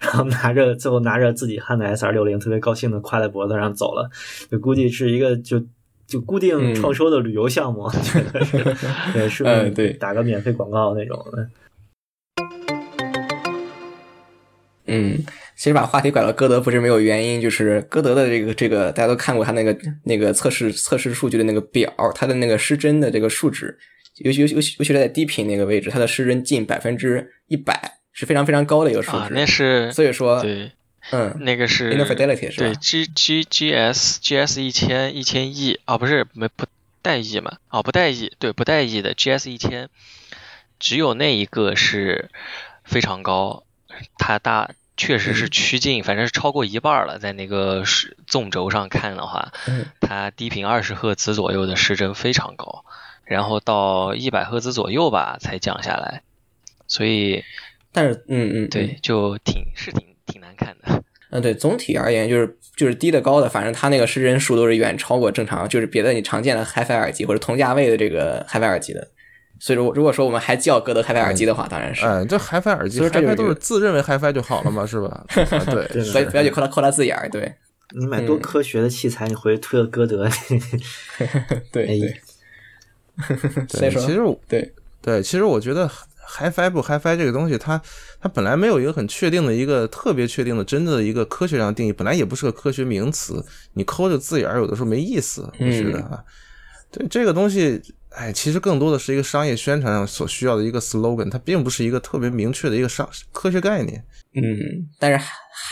[0.00, 4.08] 然后拿着最后拿着自己焊的 S 二六零，特别高兴的挎在脖子上走了，
[4.48, 5.60] 就估计是一个就
[6.06, 8.76] 就固定创收的旅游项目，觉得是
[9.12, 11.48] 对是嗯对打个免费广告那种的。
[14.88, 15.18] 嗯，
[15.56, 23.76] 其实把话题拐到歌德不是没有原因，就是歌德的这个这个大家都看过他那个那个测试测试数据的那个表，他的那个失真的这个数值，
[24.18, 29.16] 尤其尤其尤其尤其是在低频那个位置，它的失真近百分之一百，是非常非常高的一个数值。
[29.16, 30.70] 啊，那是所以说，对，
[31.10, 31.90] 嗯，那个是
[32.56, 36.66] 对 G G G S G S 一千一千亿啊，不是没不
[37.02, 37.58] 带 E 嘛？
[37.70, 39.88] 哦，不带 E，对，不带 E 的 G S 一千，
[40.80, 42.30] 只有那一个是
[42.84, 43.64] 非常高，
[44.18, 49.86] 它大确实是趋近，反正是超过一半了，在那个是纵轴上看的话，嗯。
[50.00, 52.84] 它低频二十赫兹左右的失真非常高，
[53.24, 56.22] 然后到一百赫兹左右吧才降下来，
[56.88, 57.44] 所以
[57.92, 61.02] 但是嗯嗯，对，就挺是挺挺难看的。
[61.30, 69.08] 嗯，对，总体而言就是就是低的高的，反正它那个失真数都是远超过正常，就是别的你常见的 HiFi 耳机或者同价位的这个 HiFi 耳机的。
[69.58, 75.24] 所以说，如果说我们还叫歌德 HiFi 耳机的话，当然是，哎，这 HiFi 耳机所以这都是自认为 HiFi 就好了嘛，是吧？
[75.34, 77.52] 啊对，所以不要去扣他扣他字眼儿，对
[77.96, 80.28] 你买多嗯科学的器材，你回去推个歌德，
[81.72, 83.66] 对 哎对。
[83.68, 85.90] 所，以说，其实对，对，其实我觉得
[86.28, 87.80] HiFi 不 HiFi 这个东西，它
[88.20, 96.22] 它本来没有一个很确定的一个特别确定的真的一个科学上的定义，本来也不是个科学名词，你抠着字眼儿有的时候没意思，我觉得啊，
[96.90, 104.04] 对这个东西，哎，其实更多的是一个商业宣传上所需要的一个 slogan，它并不是一个特别明确的一个商科学概念。
[104.34, 105.18] 嗯，但是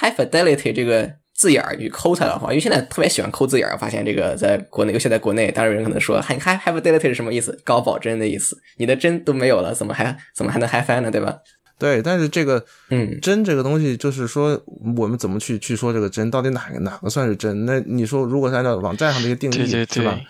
[0.01, 1.11] high fidelity 这个
[1.45, 7.61] 字眼儿，与抠它的话，因为现在特别喜欢抠字眼儿，发现这个在国内，尤其在国内，当然有人可能说，嗨，high high fidelity 是什么意思？
[7.63, 11.11] 高保真的意思，你的真都没有了，怎么还怎么还能 high fi 呢？
[11.11, 11.37] 对吧？
[11.79, 14.59] 对，但是这个嗯真这个东西，就是说
[14.97, 17.67] 我们怎么去去说这个真，到底哪个哪个算是真？
[17.67, 20.27] 那你说，如果是按照网站上的一些定义，对对是吧对？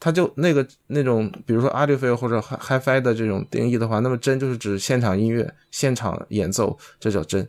[0.00, 7.46] 它就那个那种，比如说 audiophile 或者 hi- hi-fi 的这种定义的话，那么真就是指现场音乐、现场演奏，这叫真。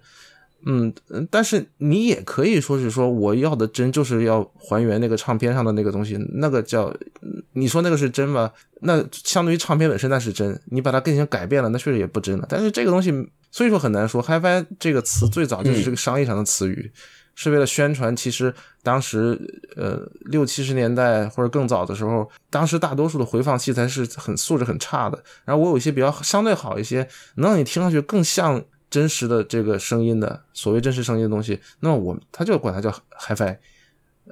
[0.65, 6.85] 嗯，嗯但是你也可以说是说我要的真就是要还原那个唱片上的那个东西，那个叫
[7.21, 8.51] 嗯你说那个是真吗？
[8.81, 12.45] 那相对于唱片本身那是真，你把它进行改变了，那确实也不真了。
[12.49, 13.11] 但是这个东西，
[13.51, 14.21] 所以说很难说。
[14.21, 16.91] HiFi 这个词最早就是这个商业上的词语，
[17.35, 18.15] 是为了宣传。
[18.15, 18.53] 其实
[18.83, 19.39] 当时
[19.75, 25.23] 呃六七十年代或者更早的时候，当时大多数的回放器材是很素质很差的。
[25.45, 28.61] 然后我有一些比较相对好一些，能让你听上去更像
[28.95, 32.89] 真实的这个声音的所谓真实声音的东西，那么我他就管它叫
[33.19, 33.57] HiFi。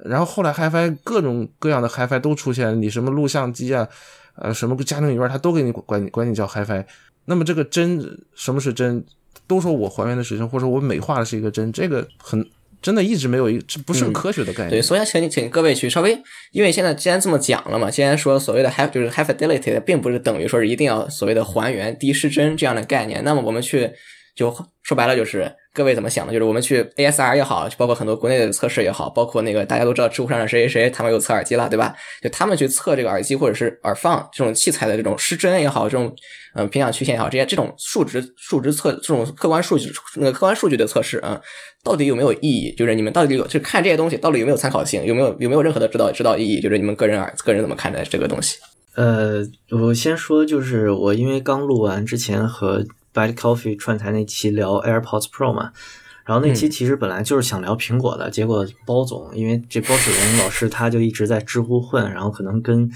[0.06, 3.86] 然后后来 HiFi 各种各样的 HiFi 都出现，你什么录像机啊，
[4.36, 6.82] 呃，什么家庭影院，它都给你管你管你叫 HiFi。
[7.26, 8.00] 那么这个真
[8.34, 9.04] 什么是真？
[9.46, 12.48] 都说我还原的是真，或者说我美化的是一个真，这个很
[12.80, 14.70] 真的一直没有一个，这不是个科学的概念。
[14.70, 16.18] 对，所以请请各位去稍微，
[16.52, 23.90] 因为现在既然这么讲了嘛，既然说所谓的 high 就是 high fidelity，并不是等于说是一定要所谓的还原低失真这样的概念，那么我们去
[24.34, 26.32] 就说白了就是各位怎么想的？
[26.32, 31.94] 就是我们去 ASR 也好，包括很多国内的测试也好，包括那个大家都知道知乎上的谁谁谁，他们有测耳机了，对吧？
[32.22, 36.14] 就他们去测这个耳机或者是耳放这种器材的这种失真也好，这种
[36.54, 41.40] 嗯频响曲线也好，这些这种数值数值测这种客观数据那个客观数据的测试啊，
[41.82, 42.74] 到底有没有意义？
[42.76, 46.60] 就是你们到底有就看这些东西到底有没有参考性，有没有有没有任何的指导指导意义？
[46.60, 48.58] 就是你们个人耳个人怎么看待这个东西？
[48.96, 52.84] 呃，我先说，就是我因为刚录完之前和
[53.14, 55.70] Bad Coffee 串台那期聊 AirPods Pro 嘛，
[56.24, 62.90] 然后那期其实本来就是想聊苹果的，结果包总因为这包水人老师他就一直在知乎混，然后可能跟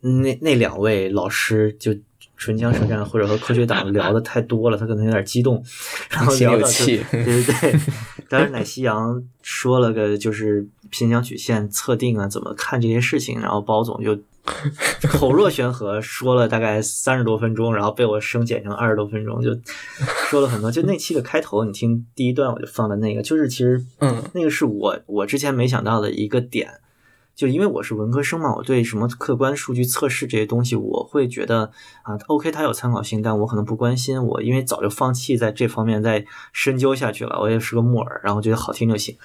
[0.00, 1.92] 那那两位老师就
[2.36, 5.62] 唇枪舌战或者和科学党 聊的太多了，他可能有点激动，
[6.10, 7.80] 然后聊到气对对对，
[8.28, 14.18] 当时奶昔羊说了个就是频响曲线测定啊，怎么看这些事情，然后包总就
[15.08, 19.50] 口若悬河说了大概三十多分钟，然后被我生剪成二十多分钟，就
[20.28, 20.70] 说了很多。
[20.70, 26.80] 就那期的开头，你听第一段我就放的那个，就是其实嗯那个是我我之前没想到的一个点。
[27.36, 31.70] 就因为我是文科生嘛，我对什么客观数据测试这些东西，我会觉得
[32.02, 34.22] 啊，OK，它有参考性，但我可能不关心。
[34.22, 39.16] 我因为早就放弃在这方面再深究下去了，我也是个木耳，然后觉得好听就行。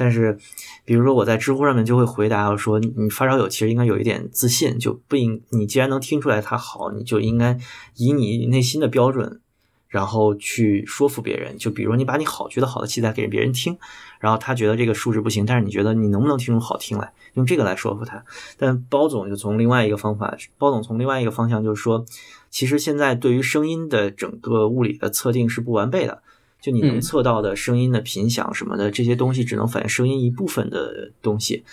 [0.00, 0.38] 但是，
[0.84, 7.58] 比如说我在知乎上面就会回答说，你发烧友其实应该有一点自信，就不应你既然能听出来它好，你就应该
[7.96, 9.40] 以你内心的标准，
[9.88, 11.58] 然后去说服别人。
[11.58, 13.76] 就比如你把你好觉得好的器材给别人听，
[14.20, 18.24] 然后他觉得这个数值不行，但是你觉得你能不能听出好听来，用这个来说服他。
[18.56, 22.04] 但包总就从另外一个方法，包总从另外一个方向就是说，
[22.50, 26.22] 其实现在对于声音的整个物理的测定是不完备的。
[26.60, 31.64] 就你能测到的声音的频响什么的这些东西，只能反映声音一部分的东西。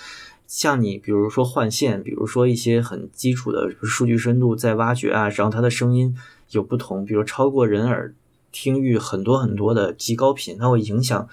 [0.48, 6.16] 像你比如说换线，比如说一些很基础的数据深度在挖掘啊，然后它的声音
[6.52, 8.14] 有不同，比如超过人耳
[8.52, 11.28] 听域很多很多的极高频，它会影响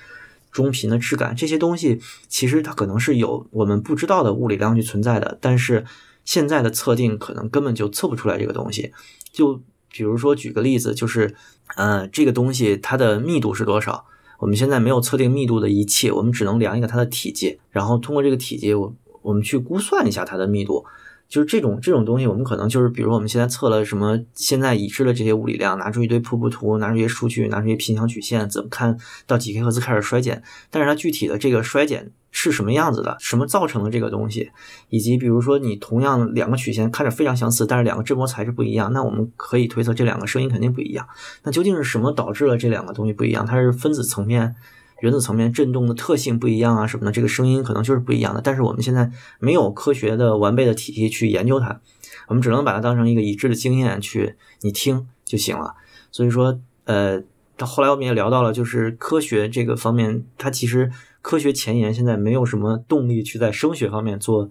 [0.50, 1.36] 中频的质感。
[1.36, 5.84] 这些东西其实它可能是有我们不知道的物理量去存在的，但是
[6.24, 8.92] 现在的测定可能根本就测不出来这个东西。
[9.30, 9.60] 就
[9.92, 11.34] 比如说举个例子，就是。
[11.76, 14.04] 嗯，这个东西它的密度是多少？
[14.40, 20.84] 我们现在没有测定密度的仪器，我们只能量一个它的体积，然后通过这个体积，我我们去估算一下它的密度。
[21.32, 30.42] 就是这种这种东西，我们可能就是，比如我们现在测了什么，现在已知的这些物理量，拿出一堆瀑布图，拿出一些数据，拿出一些频响曲线，怎么看到几 k 赫兹开始衰减？
[30.70, 34.50] 但是它具体的这个衰减是什么样子的，什么造成了这个东西，
[34.90, 41.08] 以及比如说你同样两个曲线看着非常相似，但是两个振膜材质不一样，那我们可以推测这两个声音肯定不一样。
[41.44, 43.46] 那究竟是什么导致了这两个东西不一样？
[43.46, 44.54] 它是分子层面？
[45.02, 48.40] 原子层面振动的特性不一样啊，什么的，这个声音可能就是不一样的。
[48.40, 51.80] 但是我们现在没有科学的完备的体系去研究它，
[52.28, 55.74] 我们只能把它当成一个已知的经验去你听就行了。
[56.12, 57.20] 所以说，呃，
[57.56, 64.50] 到后来我们也聊到了，就是科学这个方面，它其实科学前沿现在没有什么动力去在声学方面做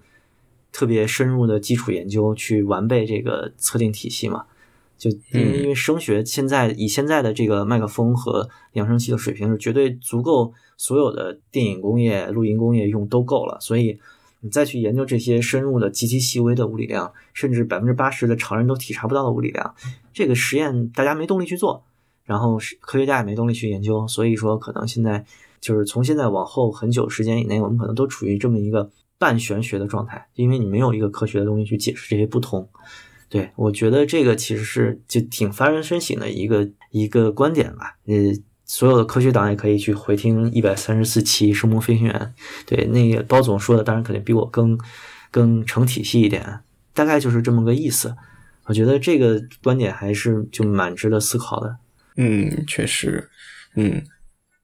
[0.73, 4.43] 特别深入的基础研究，去完备这个测定体系嘛。
[5.01, 13.99] 就因为因为声学现在以现在的这个麦克风和扬声器的水平是绝对足够所有的电影工业、录音工业用都够了，所以
[14.41, 19.73] 你再去研究这些深入的极其细微的物理量，甚至百分之八十的常人都体察不到的物理量，
[20.13, 21.83] 这个实验大家没动力去做，
[22.23, 25.25] 然后科学家也没动力去研究，所以说可能现在
[25.59, 32.69] 就是从现在往后很久时间以内，我们可能都处于这么一个半玄学的状态，因为你没有一个科学的东西去解释这些不同。
[33.31, 37.95] 对，我觉得这个其实是就挺发人深省的一个一个观点吧。
[38.05, 38.15] 呃，
[38.65, 42.13] 所有的科学党也可以去回听一百三十四期《声波飞行员》。
[42.69, 44.77] 对，那个包总说的，当然肯定比我更
[45.31, 46.59] 更成体系一点，
[46.93, 48.17] 大概就是这么个意思。
[48.65, 51.77] 我觉得这个观点还是就蛮值得思考的。
[52.17, 53.29] 嗯，确实。
[53.75, 54.03] 嗯，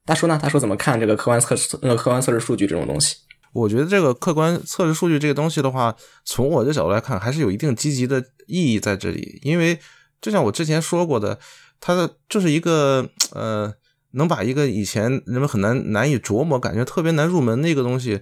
[0.04, 0.38] 大叔呢？
[0.42, 3.16] 大叔怎么看这个客观测试、那个客观测试数据这种东西？
[3.58, 5.94] 我觉得这个客观测试数据这个东西的话，
[6.24, 9.40] 从我的角度来看，还是有一定积极的意义在这里。
[9.42, 9.78] 因为
[10.20, 11.38] 就像我之前说过的，
[11.80, 13.72] 它的就是一个呃，
[14.12, 18.20] 能把一个以前人们很难难以琢磨、感觉特别难入门的一个东西，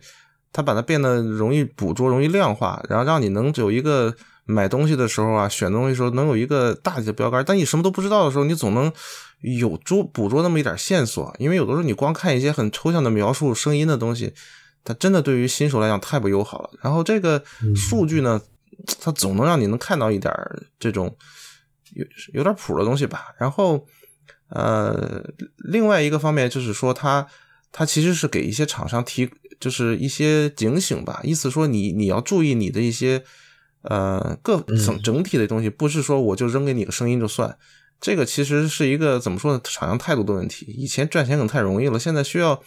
[0.53, 4.15] 它把它变得容易捕捉、容易量化，然后让你能有一个
[4.45, 7.45] 买东西的时候啊，选东西时候能有一个大体的标杆。
[7.47, 8.93] 但你什么都不知道的时候，你总能
[9.41, 11.35] 有捉捕捉那么一点线索。
[11.39, 14.33] 因为有的时候你光看一些很抽象的描述声音的东西。
[14.87, 16.71] 它真的对于新手来讲太不友好了。
[16.81, 17.43] 然后这个
[17.75, 18.41] 数据呢，
[19.01, 20.33] 它总能让你能看到一点
[20.79, 21.15] 这种
[21.95, 23.35] 有有点谱的东西吧。
[23.37, 23.85] 然后
[24.49, 25.23] 呃，
[25.57, 27.27] 另外一个方面就是说，它
[27.73, 29.29] 它其实是给一些厂商提，
[29.59, 31.21] 就是一些警醒吧。
[31.25, 33.25] 意思说，你你要注意你的一些
[33.83, 37.59] 呃各整整体的东西，不是说我就扔给你个声音就算。
[38.01, 39.61] 这个其实是一个怎么说呢？
[39.65, 40.67] 厂商态度的问题。
[40.67, 42.63] 以前赚钱可能太容易了，现在需要。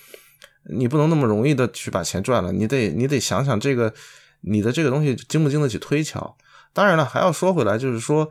[0.65, 3.93] 你不能那么容易的去把钱赚了，你得你得想想这个
[4.41, 6.37] 你的这个东西经不经得起推敲。
[6.73, 8.29] 当然了，还要说回来，就是说，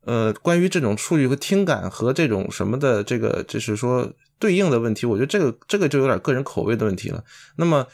[0.00, 7.22] 呃，关于这种数据和听感和这种什么的这个，就是说对应的问题，我觉得这个这个就有点个人口味的问题了。
[7.56, 7.86] 那么，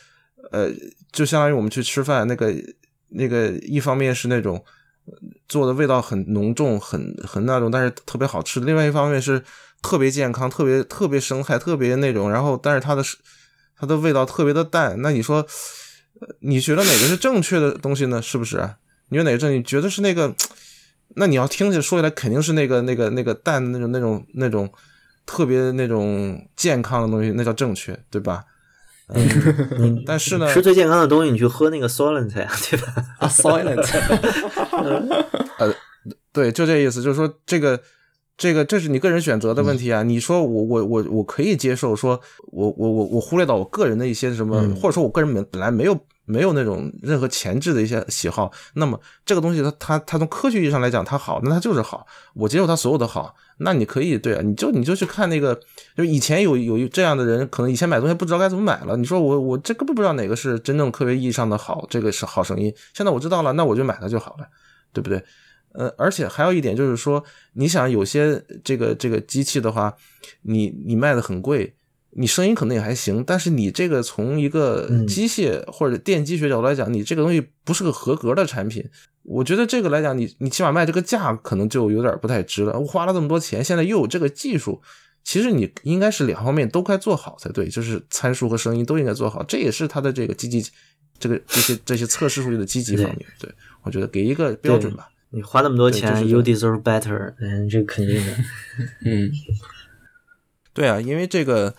[0.50, 0.70] 呃，
[1.12, 2.54] 就相当于我们去吃饭，那个
[3.10, 4.64] 那个一方面是那种
[5.46, 9.42] 做的味道很浓重、很很那种，但是特别好吃；另外一方面是
[9.82, 13.02] 特别健康、特别特别生态、特别那种，然后但是它的。
[13.82, 15.44] 它的味道特别的淡，那你说，
[16.38, 18.22] 你觉得哪个是正确的东西呢？
[18.22, 18.58] 是不是？
[19.08, 19.52] 你觉得哪个正？
[19.52, 20.32] 你觉得是那个？
[21.16, 24.72] 那你要听起来说起来肯定是那个那个那个淡的那种那种那种
[25.26, 28.44] 特别那种健康的东西，那叫正确，对吧？
[29.08, 32.94] 嗯， 但是呢，吃最健康的东西，你去喝那个 Silent 呀，对吧？
[33.18, 33.82] 啊，Silent，
[35.58, 35.74] 呃，
[36.32, 37.82] 对，就这意思，就是说这个。
[38.42, 40.02] 这个这是你个人选择的问题啊！
[40.02, 52.04] 你说我我我我可以接受，说我我我我忽略到我个人的一些什么，或者说我个人本本来没有没有那种任何前置的一些喜好，那么这个东西它它它从科学意义上来讲它好，那它就是好，
[52.34, 55.60] 我接受它所有的好，那你可以对啊，你就你就去看那个，
[55.96, 64.46] 就以前有有这样的人，可能以前买东西不知道该怎么买了，你说我我这根本不知道哪个是真正科学意义上的好，这个是好声音，现在我知道了，那我就买它就好了，
[64.92, 65.22] 对不对？
[65.74, 67.22] 呃，而且还有一点就是说，
[67.54, 69.94] 你想有些这个这个机器的话，
[70.42, 71.74] 你你卖的很贵。
[72.14, 78.84] 你声音可能也还行，但是你这个从一个机械或者电机学角度来讲，你这个东西不是个合格的产品。
[79.22, 82.78] 我觉得这个来讲，你你起码卖这个价可能就有点不太值了。
[82.78, 84.82] 我花了这么多钱，现在又有这个技术，
[85.24, 89.42] 其实你应该是两方面都该做好才对，就是参数和声音都应该做好。
[89.44, 90.70] 这也是它的这个积极，
[91.18, 93.24] 这个这些这些测试数据的积极方面。
[93.40, 93.50] 对
[93.84, 95.08] 我觉得给一个标准吧。
[95.32, 98.32] 你花那么多钱，You deserve better，嗯，这肯定的。
[99.04, 99.30] 嗯，
[100.72, 101.74] 对啊，因为这个。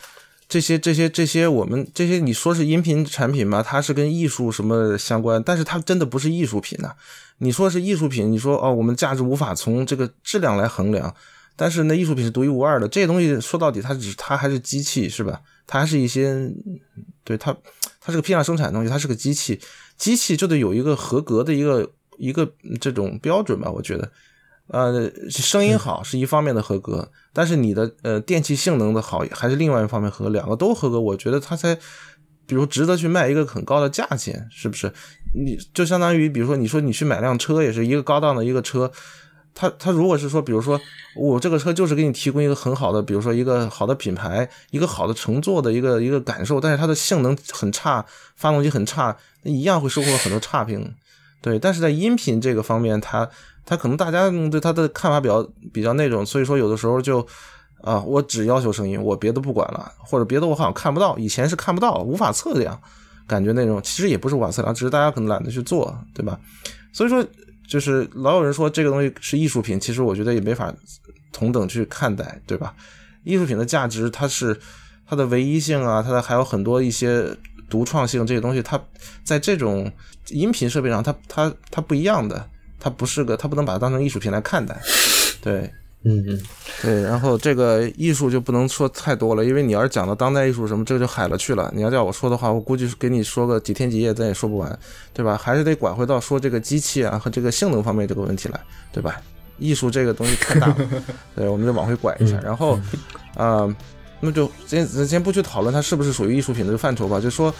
[0.50, 3.64] 这些这些这些，我们这些你说是音频产品嘛？
[3.64, 5.42] 它是跟艺术什么相关？
[5.42, 6.94] 但是它真的不是艺术品呐。
[7.40, 11.16] 你说是艺术品，你说哦，我们价值无法从这个质量来衡量。
[11.56, 15.42] 但是那艺术品是独一无二的，这些东西说到底，它只它还是机器是吧？
[15.66, 16.52] 它还是一些，
[17.24, 17.56] 对它
[18.00, 19.60] 它是个批量生产的东西，它是个机器，
[19.98, 23.72] 机器就得有一个合格的一个一个这种标准吧？
[23.72, 24.12] 我觉得。
[24.68, 31.76] 呃，声音好是一方面的合格，但是你的呃电器性能的好还是另外一方面合格，两个都合格，我觉得它才，
[32.48, 34.92] 比如值得去卖一个很高的价钱，是不是？
[35.36, 38.90] 你就相当于，比如说你说你去买辆车，也是一个高档的一个车，
[39.54, 40.80] 它它如果是说，比如说
[41.18, 48.04] 我这个车就是给你提供一个很好的，比如说一个好的品牌，一个好的乘坐的一个一个感受，但是它的性能很差，
[48.38, 50.96] 发动机很差，那一样会收获很多差评。
[51.44, 53.30] 对，但是在音频这个方面，它。
[53.66, 55.42] 他可能大家对他的看法比较
[55.72, 57.26] 比较那种，所以说有的时候就
[57.80, 62.78] 啊，我只要求声音，我别的不管了，或者别的我好像看不到，以前是看不到，无法测量，
[63.26, 66.38] 感觉那种其实也不是无法测量，只是大家可能懒得去做，对吧？
[66.92, 67.26] 所以说
[67.66, 70.74] 就是老有人说这个东西是艺术品，其实我觉得也没法
[71.32, 72.76] 同等去看待，对吧？
[73.24, 74.60] 艺术品的价值它是
[75.08, 77.34] 它的唯一性啊，它的还有很多一些
[77.70, 78.82] 独创性这些东西，它
[79.24, 79.92] 在这种
[80.30, 82.50] 音频设备上，它它它不一样的。
[82.86, 84.78] 它不是个，它不能把它当成艺术品来看待，
[85.42, 85.72] 对，
[86.04, 86.42] 嗯嗯，
[86.82, 91.72] 对，然后这个艺术就不能说太多了，因为你要是讲到当代艺术什么，这个就海了去了。
[91.74, 94.78] 你要叫我说的话，我估计给你说个几天几夜，咱也说不完，
[95.14, 95.38] 对吧？
[95.42, 98.60] 还是得拐回到说这个机器啊和这个性能方面这个问题来，
[98.92, 99.22] 对吧？
[99.60, 100.76] 艺术这个东西太大了，
[101.38, 102.38] 对，我们就往回拐一下。
[102.42, 102.78] 然后，
[103.36, 103.74] 啊，
[104.24, 107.54] 那就先先不去讨论它是不是属于艺术品的范畴吧，就说，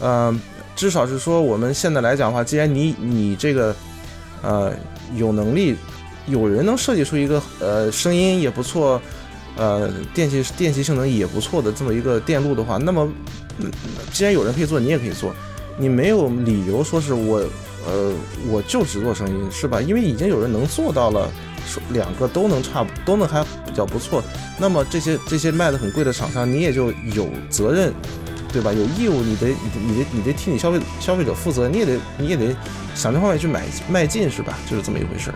[0.00, 0.34] 呃，
[0.74, 3.76] 至少是说我们现在来讲的话，既然你你这个。
[4.42, 4.72] 呃，
[5.16, 5.74] 有能力，
[6.26, 9.00] 有人能设计出一个呃声音也不错，
[9.56, 13.08] 呃电气电气性能也不错的这么一个电路的话，那么
[14.12, 15.34] 既然有人可以做，你也可以做，
[15.78, 17.38] 你没有理由说是我
[17.88, 18.12] 呃
[18.48, 19.80] 我就只做声音是吧？
[19.80, 21.28] 因为已经有人能做到了，
[21.90, 24.22] 两个都能差都能还比较不错，
[24.58, 27.92] 那么这些这些卖的很贵的厂商，你也就有责任。
[28.52, 28.72] 对吧？
[28.72, 32.56] 有义务，你得，你得，你得替你消费消费者负责，你也得，你也得
[32.94, 34.56] 想这方面去买迈进，是吧？
[34.70, 35.30] 就是这么一回事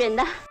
[0.00, 0.49] 人的。